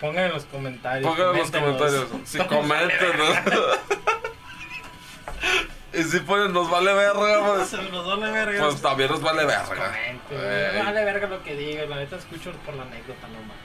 Pongan 0.00 0.24
en 0.26 0.32
los 0.32 0.44
comentarios. 0.44 1.10
Pongan 1.10 1.30
en 1.34 1.38
los 1.40 1.50
comentarios. 1.50 2.06
Si 2.24 2.38
Nos 2.38 2.46
comenten, 2.48 3.12
y 5.94 6.02
si 6.02 6.20
ponen, 6.20 6.52
nos 6.52 6.68
vale 6.68 6.92
verga, 6.92 7.20
verga. 7.20 7.54
pues, 7.54 7.72
nos 7.90 8.06
vale 8.06 8.30
verga. 8.32 8.64
pues 8.64 8.82
también 8.82 9.10
nos 9.10 9.20
vale 9.22 9.44
verga. 9.44 9.92
Me 10.30 10.82
vale 10.82 11.04
verga 11.04 11.28
lo 11.28 11.42
que 11.44 11.54
diga. 11.54 11.86
La 11.86 11.96
neta 11.96 12.16
escucho 12.16 12.50
por 12.66 12.74
la 12.74 12.82
anécdota 12.82 13.28
nomás. 13.28 13.56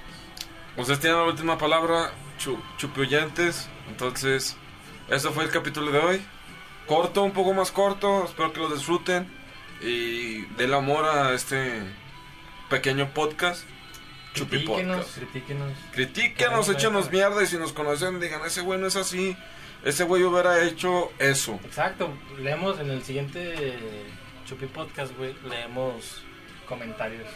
Ustedes 0.78 1.00
tienen 1.00 1.18
la 1.20 1.26
última 1.26 1.58
palabra, 1.58 2.12
chu, 2.38 2.62
chupi 2.78 3.02
oyentes. 3.02 3.68
Entonces, 3.90 4.56
eso 5.10 5.32
fue 5.32 5.44
el 5.44 5.50
capítulo 5.50 5.92
de 5.92 6.00
hoy. 6.00 6.26
Corto, 6.86 7.24
un 7.24 7.32
poco 7.32 7.54
más 7.54 7.72
corto. 7.72 8.26
Espero 8.26 8.54
que 8.54 8.60
lo 8.60 8.70
disfruten. 8.70 9.39
Y 9.82 10.42
den 10.58 10.74
amor 10.74 11.06
a 11.06 11.34
este 11.34 11.82
pequeño 12.70 13.10
podcast. 13.14 13.64
Chupi 14.34 14.58
Critíquenos, 14.58 14.98
Podcast. 14.98 15.18
critíquenos. 15.18 15.72
Critíquenos, 15.92 16.70
échenos 16.70 17.12
mierda. 17.12 17.42
Y 17.44 17.48
si 17.48 17.58
nos 17.58 17.74
conocen, 17.74 18.20
digan: 18.20 18.42
Ese 18.46 18.62
güey 18.62 18.80
no 18.80 18.88
es 18.88 18.96
así. 18.96 19.36
Ese 19.84 20.04
güey 20.04 20.24
hubiera 20.24 20.64
hecho 20.64 21.12
eso. 21.20 21.60
Exacto. 21.64 22.12
Leemos 22.38 22.80
en 22.80 22.90
el 22.92 23.02
siguiente 23.04 23.98
Chupi 24.46 24.66
Podcast, 24.68 25.16
güey. 25.18 25.34
Leemos 25.48 26.22
comentarios. 26.68 27.28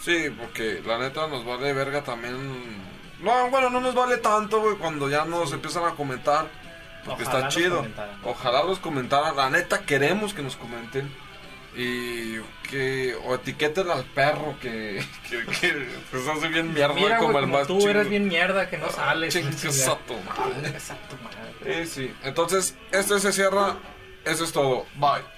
Sí, 0.00 0.28
porque 0.38 0.82
la 0.84 0.98
neta 0.98 1.26
nos 1.28 1.44
vale 1.46 1.72
verga 1.72 2.02
también. 2.02 2.34
No, 3.20 3.48
bueno, 3.50 3.70
no 3.70 3.80
nos 3.80 3.94
vale 3.94 4.18
tanto, 4.18 4.60
güey, 4.60 4.76
cuando 4.76 5.08
ya 5.08 5.24
nos 5.24 5.52
empiezan 5.52 5.84
a 5.84 5.92
comentar. 5.92 6.46
Porque 7.06 7.22
Ojalá 7.22 7.38
está 7.38 7.48
chido. 7.48 7.76
comentaran. 7.76 8.18
Ojalá 8.24 8.64
los 8.64 8.78
comentaran. 8.78 9.36
La 9.36 9.48
neta 9.50 9.86
queremos 9.86 10.34
que 10.34 10.42
nos 10.42 10.56
comenten. 10.56 11.10
Y 11.76 12.38
que. 12.70 13.14
O 13.24 13.34
etiqueten 13.34 13.90
al 13.90 14.04
perro 14.04 14.56
que. 14.60 15.04
Que, 15.28 15.44
que, 15.46 16.20
se 16.20 16.30
hace 16.30 16.48
bien 16.48 16.72
mierda 16.72 16.94
Mira, 16.94 17.18
como 17.18 17.32
güey, 17.32 17.44
el 17.44 17.50
como 17.50 17.58
más 17.58 17.66
tú 17.66 17.78
chido. 17.78 17.90
eres 17.90 18.08
bien 18.08 18.28
mierda 18.28 18.68
que 18.70 18.78
no 18.78 18.90
sales. 18.90 19.34
Tu 19.34 20.18
madre. 20.18 20.72
Madre. 21.22 21.86
Sí, 21.86 21.90
sí. 22.06 22.14
Entonces, 22.22 22.76
este 22.92 23.18
se 23.18 23.32
cierra. 23.32 23.76
Eso 24.24 24.44
es 24.44 24.52
todo. 24.52 24.86
Bye. 24.96 25.33